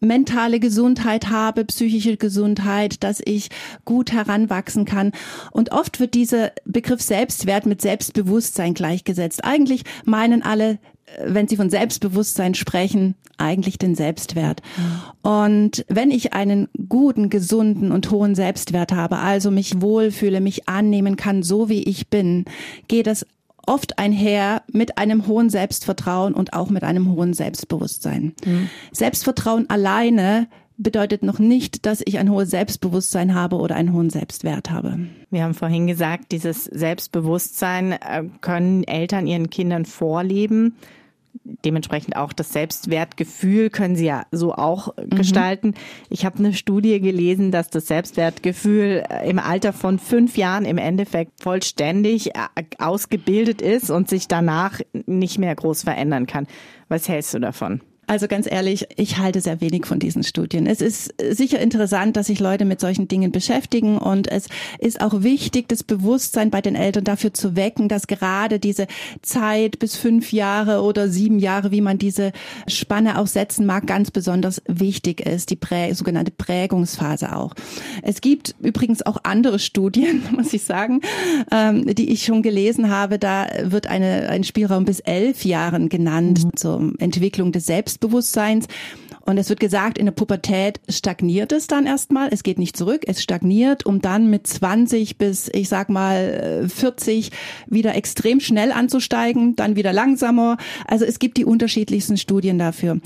mentale 0.00 0.60
Gesundheit 0.60 1.30
habe, 1.30 1.64
psychische 1.64 2.16
Gesundheit, 2.16 3.02
dass 3.02 3.20
ich 3.24 3.48
gut 3.84 4.12
heranwachsen 4.12 4.84
kann. 4.84 5.12
Und 5.50 5.72
oft 5.72 6.00
wird 6.00 6.14
dieser 6.14 6.52
Begriff 6.64 7.02
Selbstwert 7.02 7.66
mit 7.66 7.82
Selbstbewusstsein 7.82 8.74
gleichgesetzt. 8.74 9.44
Eigentlich 9.44 9.84
meinen 10.04 10.42
alle, 10.42 10.78
wenn 11.24 11.48
sie 11.48 11.56
von 11.56 11.70
Selbstbewusstsein 11.70 12.54
sprechen, 12.54 13.14
eigentlich 13.36 13.78
den 13.78 13.94
Selbstwert. 13.94 14.62
Und 15.22 15.84
wenn 15.88 16.10
ich 16.10 16.32
einen 16.32 16.68
guten, 16.88 17.30
gesunden 17.30 17.92
und 17.92 18.10
hohen 18.10 18.34
Selbstwert 18.34 18.92
habe, 18.92 19.18
also 19.18 19.50
mich 19.50 19.80
wohlfühle, 19.80 20.40
mich 20.40 20.68
annehmen 20.68 21.16
kann, 21.16 21.42
so 21.42 21.68
wie 21.68 21.82
ich 21.82 22.08
bin, 22.08 22.44
geht 22.88 23.06
es 23.06 23.26
oft 23.66 23.98
einher 23.98 24.62
mit 24.72 24.98
einem 24.98 25.26
hohen 25.26 25.50
Selbstvertrauen 25.50 26.34
und 26.34 26.52
auch 26.52 26.70
mit 26.70 26.84
einem 26.84 27.12
hohen 27.12 27.34
Selbstbewusstsein. 27.34 28.34
Mhm. 28.44 28.68
Selbstvertrauen 28.92 29.68
alleine 29.70 30.48
bedeutet 30.76 31.22
noch 31.22 31.38
nicht, 31.38 31.86
dass 31.86 32.02
ich 32.04 32.18
ein 32.18 32.30
hohes 32.30 32.50
Selbstbewusstsein 32.50 33.34
habe 33.34 33.56
oder 33.56 33.76
einen 33.76 33.92
hohen 33.92 34.10
Selbstwert 34.10 34.70
habe. 34.70 34.98
Wir 35.30 35.44
haben 35.44 35.54
vorhin 35.54 35.86
gesagt, 35.86 36.32
dieses 36.32 36.64
Selbstbewusstsein 36.64 37.92
äh, 37.92 38.24
können 38.40 38.84
Eltern 38.84 39.26
ihren 39.26 39.50
Kindern 39.50 39.84
vorleben 39.84 40.74
dementsprechend 41.44 42.16
auch 42.16 42.32
das 42.32 42.52
Selbstwertgefühl 42.52 43.70
können 43.70 43.96
sie 43.96 44.06
ja 44.06 44.26
so 44.30 44.54
auch 44.54 44.96
mhm. 44.96 45.10
gestalten. 45.10 45.74
Ich 46.08 46.24
habe 46.24 46.38
eine 46.38 46.52
Studie 46.52 47.00
gelesen, 47.00 47.50
dass 47.50 47.70
das 47.70 47.86
Selbstwertgefühl 47.86 49.04
äh, 49.08 49.28
im 49.28 49.38
Alter 49.38 49.72
von 49.72 49.98
fünf 49.98 50.36
Jahren 50.36 50.64
im 50.64 50.78
Endeffekt 50.78 51.42
vollständig 51.42 52.34
äh, 52.34 52.64
ausgebildet 52.78 53.62
ist 53.62 53.90
und 53.90 54.08
sich 54.08 54.28
danach 54.28 54.80
nicht 55.06 55.38
mehr 55.38 55.54
groß 55.54 55.82
verändern 55.82 56.26
kann. 56.26 56.46
Was 56.88 57.08
hältst 57.08 57.34
du 57.34 57.38
davon? 57.38 57.80
Also 58.06 58.28
ganz 58.28 58.50
ehrlich, 58.50 58.86
ich 58.96 59.18
halte 59.18 59.40
sehr 59.40 59.60
wenig 59.60 59.86
von 59.86 59.98
diesen 59.98 60.22
Studien. 60.22 60.66
Es 60.66 60.80
ist 60.80 61.14
sicher 61.30 61.58
interessant, 61.60 62.16
dass 62.16 62.26
sich 62.26 62.40
Leute 62.40 62.64
mit 62.64 62.80
solchen 62.80 63.08
Dingen 63.08 63.32
beschäftigen 63.32 63.98
und 63.98 64.28
es 64.28 64.46
ist 64.78 65.00
auch 65.00 65.22
wichtig, 65.22 65.68
das 65.68 65.82
Bewusstsein 65.82 66.50
bei 66.50 66.60
den 66.60 66.74
Eltern 66.74 67.04
dafür 67.04 67.32
zu 67.32 67.56
wecken, 67.56 67.88
dass 67.88 68.06
gerade 68.06 68.58
diese 68.58 68.86
Zeit 69.22 69.78
bis 69.78 69.96
fünf 69.96 70.32
Jahre 70.32 70.82
oder 70.82 71.08
sieben 71.08 71.38
Jahre, 71.38 71.70
wie 71.70 71.80
man 71.80 71.98
diese 71.98 72.32
Spanne 72.66 73.18
auch 73.18 73.26
setzen 73.26 73.66
mag, 73.66 73.86
ganz 73.86 74.10
besonders 74.10 74.62
wichtig 74.66 75.20
ist, 75.20 75.50
die 75.50 75.56
Prä 75.56 75.92
sogenannte 75.94 76.30
Prägungsphase 76.30 77.34
auch. 77.34 77.54
Es 78.02 78.20
gibt 78.20 78.54
übrigens 78.60 79.04
auch 79.04 79.18
andere 79.22 79.58
Studien, 79.58 80.22
muss 80.36 80.52
ich 80.52 80.64
sagen, 80.64 81.00
ähm, 81.50 81.94
die 81.94 82.10
ich 82.10 82.24
schon 82.24 82.42
gelesen 82.42 82.90
habe. 82.90 83.18
Da 83.18 83.46
wird 83.62 83.86
eine, 83.86 84.28
ein 84.28 84.44
Spielraum 84.44 84.84
bis 84.84 85.00
elf 85.00 85.44
Jahren 85.44 85.88
genannt 85.88 86.44
mhm. 86.44 86.56
zur 86.56 86.92
Entwicklung 86.98 87.52
des 87.52 87.66
Selbst 87.66 87.93
Selbstbewusstseins. 87.94 88.66
Und 89.26 89.38
es 89.38 89.48
wird 89.48 89.60
gesagt, 89.60 89.96
in 89.96 90.04
der 90.04 90.12
Pubertät 90.12 90.80
stagniert 90.88 91.52
es 91.52 91.66
dann 91.66 91.86
erstmal. 91.86 92.28
Es 92.30 92.42
geht 92.42 92.58
nicht 92.58 92.76
zurück, 92.76 93.04
es 93.06 93.22
stagniert, 93.22 93.86
um 93.86 94.02
dann 94.02 94.28
mit 94.28 94.46
20 94.46 95.16
bis, 95.16 95.48
ich 95.54 95.70
sag 95.70 95.88
mal, 95.88 96.66
40 96.68 97.30
wieder 97.66 97.94
extrem 97.94 98.40
schnell 98.40 98.70
anzusteigen, 98.70 99.56
dann 99.56 99.76
wieder 99.76 99.94
langsamer. 99.94 100.58
Also 100.86 101.06
es 101.06 101.18
gibt 101.18 101.38
die 101.38 101.46
unterschiedlichsten 101.46 102.18
Studien 102.18 102.58
dafür. 102.58 103.00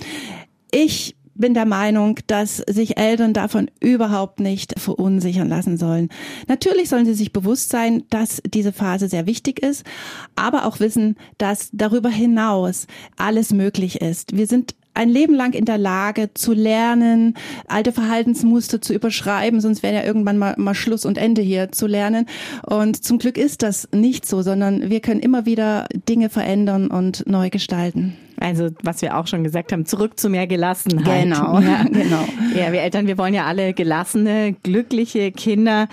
Ich 0.73 1.15
bin 1.39 1.55
der 1.55 1.67
Meinung, 1.67 2.19
dass 2.27 2.57
sich 2.69 2.99
Eltern 2.99 3.33
davon 3.33 3.71
überhaupt 3.81 4.41
nicht 4.41 4.79
verunsichern 4.79 5.49
lassen 5.49 5.77
sollen. 5.77 6.09
Natürlich 6.49 6.89
sollen 6.89 7.07
sie 7.07 7.15
sich 7.15 7.33
bewusst 7.33 7.71
sein, 7.71 8.03
dass 8.11 8.43
diese 8.45 8.73
Phase 8.73 9.09
sehr 9.09 9.27
wichtig 9.27 9.63
ist, 9.63 9.85
aber 10.35 10.67
auch 10.67 10.81
wissen, 10.81 11.15
dass 11.39 11.71
darüber 11.73 12.09
hinaus 12.09 12.89
alles 13.17 13.53
möglich 13.53 14.01
ist. 14.01 14.37
Wir 14.37 14.49
sind 14.49 14.75
ein 14.99 15.09
Leben 15.09 15.35
lang 15.35 15.55
in 15.55 15.65
der 15.65 15.79
Lage 15.79 16.35
zu 16.35 16.53
lernen, 16.53 17.35
alte 17.69 17.93
Verhaltensmuster 17.93 18.83
zu 18.83 18.93
überschreiben, 18.93 19.61
sonst 19.61 19.85
wäre 19.85 19.95
ja 19.95 20.03
irgendwann 20.03 20.39
mal, 20.39 20.55
mal 20.59 20.75
Schluss 20.75 21.07
und 21.07 21.19
Ende 21.19 21.41
hier 21.41 21.71
zu 21.71 21.87
lernen. 21.87 22.27
Und 22.67 23.05
zum 23.05 23.19
Glück 23.19 23.39
ist 23.39 23.63
das 23.63 23.89
nicht 23.95 24.27
so, 24.27 24.43
sondern 24.43 24.91
wir 24.91 25.01
können 25.01 25.21
immer 25.21 25.47
wieder 25.47 25.87
Dinge 26.09 26.31
verändern 26.31 26.89
und 26.89 27.25
neu 27.29 27.49
gestalten. 27.49 28.17
Also, 28.41 28.71
was 28.83 29.01
wir 29.01 29.17
auch 29.17 29.29
schon 29.29 29.45
gesagt 29.45 29.73
haben, 29.73 29.87
zurück 29.87 30.19
zu 30.19 30.29
mehr 30.29 30.49
Gelassenheit. 30.49 31.25
Genau, 31.25 31.61
ja. 31.61 31.85
genau. 31.85 32.25
Ja, 32.57 32.73
wir 32.73 32.81
Eltern, 32.81 33.07
wir 33.07 33.19
wollen 33.19 33.35
ja 33.35 33.47
alle 33.47 33.75
gelassene, 33.75 34.57
glückliche 34.65 35.31
Kinder. 35.31 35.89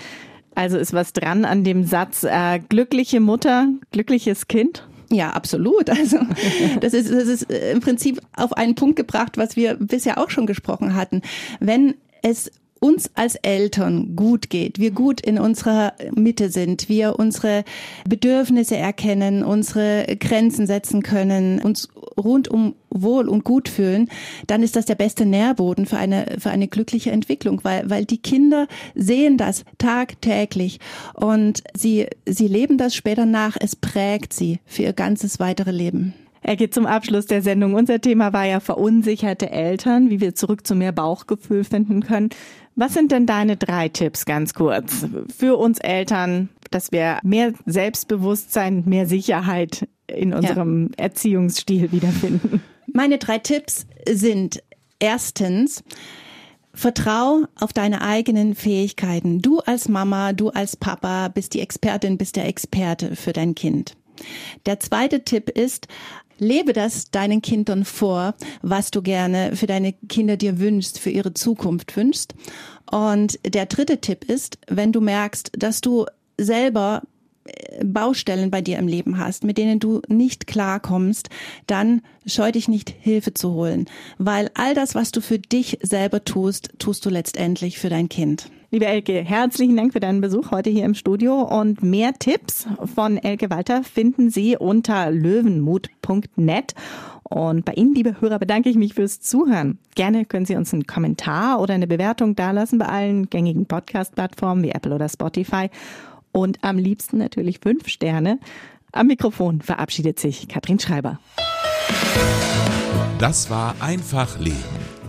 Also 0.56 0.78
ist 0.78 0.92
was 0.92 1.12
dran 1.12 1.44
an 1.44 1.62
dem 1.62 1.84
Satz, 1.84 2.24
äh, 2.24 2.58
glückliche 2.68 3.20
Mutter, 3.20 3.68
glückliches 3.92 4.48
Kind? 4.48 4.86
Ja, 5.10 5.30
absolut. 5.30 5.90
Also 5.90 6.18
das 6.80 6.94
ist, 6.94 7.10
das 7.10 7.28
ist 7.28 7.50
äh, 7.50 7.72
im 7.72 7.80
Prinzip 7.80 8.20
auf 8.36 8.52
einen 8.52 8.74
Punkt 8.74 8.96
gebracht, 8.96 9.36
was 9.36 9.56
wir 9.56 9.74
bisher 9.74 10.18
auch 10.18 10.30
schon 10.30 10.46
gesprochen 10.46 10.94
hatten. 10.94 11.22
Wenn 11.60 11.94
es 12.22 12.50
uns 12.80 13.10
als 13.14 13.36
Eltern 13.36 14.16
gut 14.16 14.50
geht, 14.50 14.78
wir 14.78 14.90
gut 14.90 15.20
in 15.20 15.38
unserer 15.38 15.94
Mitte 16.14 16.50
sind, 16.50 16.88
wir 16.88 17.18
unsere 17.18 17.64
Bedürfnisse 18.08 18.76
erkennen, 18.76 19.42
unsere 19.42 20.16
Grenzen 20.18 20.66
setzen 20.66 21.02
können, 21.02 21.60
uns 21.60 21.88
rundum 22.18 22.74
wohl 22.90 23.28
und 23.28 23.44
gut 23.44 23.68
fühlen, 23.68 24.08
dann 24.46 24.62
ist 24.62 24.76
das 24.76 24.86
der 24.86 24.94
beste 24.94 25.26
Nährboden 25.26 25.86
für 25.86 25.96
eine, 25.96 26.36
für 26.38 26.50
eine 26.50 26.68
glückliche 26.68 27.10
Entwicklung, 27.10 27.60
weil, 27.62 27.88
weil 27.88 28.04
die 28.04 28.18
Kinder 28.18 28.66
sehen 28.94 29.36
das 29.36 29.64
tagtäglich 29.78 30.80
und 31.14 31.62
sie, 31.76 32.06
sie 32.26 32.48
leben 32.48 32.78
das 32.78 32.94
später 32.94 33.26
nach. 33.26 33.56
Es 33.58 33.76
prägt 33.76 34.32
sie 34.32 34.60
für 34.64 34.82
ihr 34.82 34.92
ganzes 34.92 35.40
weitere 35.40 35.72
Leben. 35.72 36.14
Er 36.46 36.54
geht 36.54 36.74
zum 36.74 36.86
Abschluss 36.86 37.26
der 37.26 37.42
Sendung. 37.42 37.74
Unser 37.74 38.00
Thema 38.00 38.32
war 38.32 38.44
ja 38.44 38.60
verunsicherte 38.60 39.50
Eltern, 39.50 40.10
wie 40.10 40.20
wir 40.20 40.36
zurück 40.36 40.64
zu 40.64 40.76
mehr 40.76 40.92
Bauchgefühl 40.92 41.64
finden 41.64 42.04
können. 42.04 42.28
Was 42.76 42.94
sind 42.94 43.10
denn 43.10 43.26
deine 43.26 43.56
drei 43.56 43.88
Tipps 43.88 44.24
ganz 44.26 44.54
kurz 44.54 45.08
für 45.36 45.56
uns 45.56 45.80
Eltern, 45.80 46.48
dass 46.70 46.92
wir 46.92 47.18
mehr 47.24 47.52
Selbstbewusstsein, 47.64 48.84
mehr 48.86 49.08
Sicherheit 49.08 49.88
in 50.06 50.32
unserem 50.32 50.90
ja. 50.96 51.06
Erziehungsstil 51.06 51.90
wiederfinden? 51.90 52.62
Meine 52.92 53.18
drei 53.18 53.38
Tipps 53.38 53.84
sind 54.08 54.62
erstens, 55.00 55.82
Vertrau 56.72 57.46
auf 57.58 57.72
deine 57.72 58.02
eigenen 58.02 58.54
Fähigkeiten. 58.54 59.42
Du 59.42 59.58
als 59.58 59.88
Mama, 59.88 60.32
du 60.32 60.50
als 60.50 60.76
Papa 60.76 61.26
bist 61.26 61.54
die 61.54 61.60
Expertin, 61.60 62.18
bist 62.18 62.36
der 62.36 62.46
Experte 62.46 63.16
für 63.16 63.32
dein 63.32 63.56
Kind. 63.56 63.96
Der 64.64 64.80
zweite 64.80 65.24
Tipp 65.24 65.50
ist, 65.50 65.88
Lebe 66.38 66.72
das 66.72 67.10
deinen 67.10 67.42
Kindern 67.42 67.84
vor, 67.84 68.34
was 68.62 68.90
du 68.90 69.02
gerne 69.02 69.56
für 69.56 69.66
deine 69.66 69.94
Kinder 70.08 70.36
dir 70.36 70.58
wünschst, 70.58 70.98
für 70.98 71.10
ihre 71.10 71.34
Zukunft 71.34 71.96
wünschst. 71.96 72.34
Und 72.90 73.38
der 73.44 73.66
dritte 73.66 74.00
Tipp 74.00 74.24
ist, 74.24 74.58
wenn 74.68 74.92
du 74.92 75.00
merkst, 75.00 75.52
dass 75.56 75.80
du 75.80 76.06
selber 76.38 77.02
äh, 77.44 77.84
Baustellen 77.84 78.50
bei 78.50 78.60
dir 78.60 78.78
im 78.78 78.88
Leben 78.88 79.18
hast, 79.18 79.44
mit 79.44 79.58
denen 79.58 79.80
du 79.80 80.02
nicht 80.08 80.46
klarkommst, 80.46 81.30
dann 81.66 82.02
scheu 82.26 82.52
dich 82.52 82.68
nicht, 82.68 82.90
Hilfe 83.00 83.34
zu 83.34 83.52
holen. 83.52 83.86
Weil 84.18 84.50
all 84.54 84.74
das, 84.74 84.94
was 84.94 85.12
du 85.12 85.20
für 85.20 85.38
dich 85.38 85.78
selber 85.82 86.24
tust, 86.24 86.70
tust 86.78 87.04
du 87.04 87.10
letztendlich 87.10 87.78
für 87.78 87.88
dein 87.88 88.08
Kind. 88.08 88.50
Liebe 88.72 88.86
Elke, 88.86 89.22
herzlichen 89.22 89.76
Dank 89.76 89.92
für 89.92 90.00
deinen 90.00 90.20
Besuch 90.20 90.50
heute 90.50 90.70
hier 90.70 90.84
im 90.84 90.94
Studio 90.94 91.40
und 91.42 91.84
mehr 91.84 92.14
Tipps 92.14 92.66
von 92.96 93.16
Elke 93.16 93.48
Walter 93.48 93.84
finden 93.84 94.28
Sie 94.28 94.56
unter 94.56 95.12
löwenmut.net. 95.12 96.74
Und 97.22 97.64
bei 97.64 97.72
Ihnen, 97.74 97.94
liebe 97.94 98.20
Hörer, 98.20 98.40
bedanke 98.40 98.68
ich 98.68 98.74
mich 98.74 98.94
fürs 98.94 99.20
Zuhören. 99.20 99.78
Gerne 99.94 100.24
können 100.24 100.46
Sie 100.46 100.56
uns 100.56 100.72
einen 100.72 100.84
Kommentar 100.84 101.60
oder 101.60 101.74
eine 101.74 101.86
Bewertung 101.86 102.34
dalassen 102.34 102.80
bei 102.80 102.86
allen 102.86 103.30
gängigen 103.30 103.66
Podcast-Plattformen 103.66 104.64
wie 104.64 104.70
Apple 104.70 104.94
oder 104.94 105.08
Spotify. 105.08 105.70
Und 106.32 106.58
am 106.62 106.76
liebsten 106.76 107.18
natürlich 107.18 107.60
fünf 107.60 107.86
Sterne. 107.86 108.40
Am 108.90 109.06
Mikrofon 109.06 109.60
verabschiedet 109.60 110.18
sich 110.18 110.48
Katrin 110.48 110.80
Schreiber. 110.80 111.20
Das 113.20 113.48
war 113.48 113.76
Einfach 113.80 114.40
Leben 114.40 114.85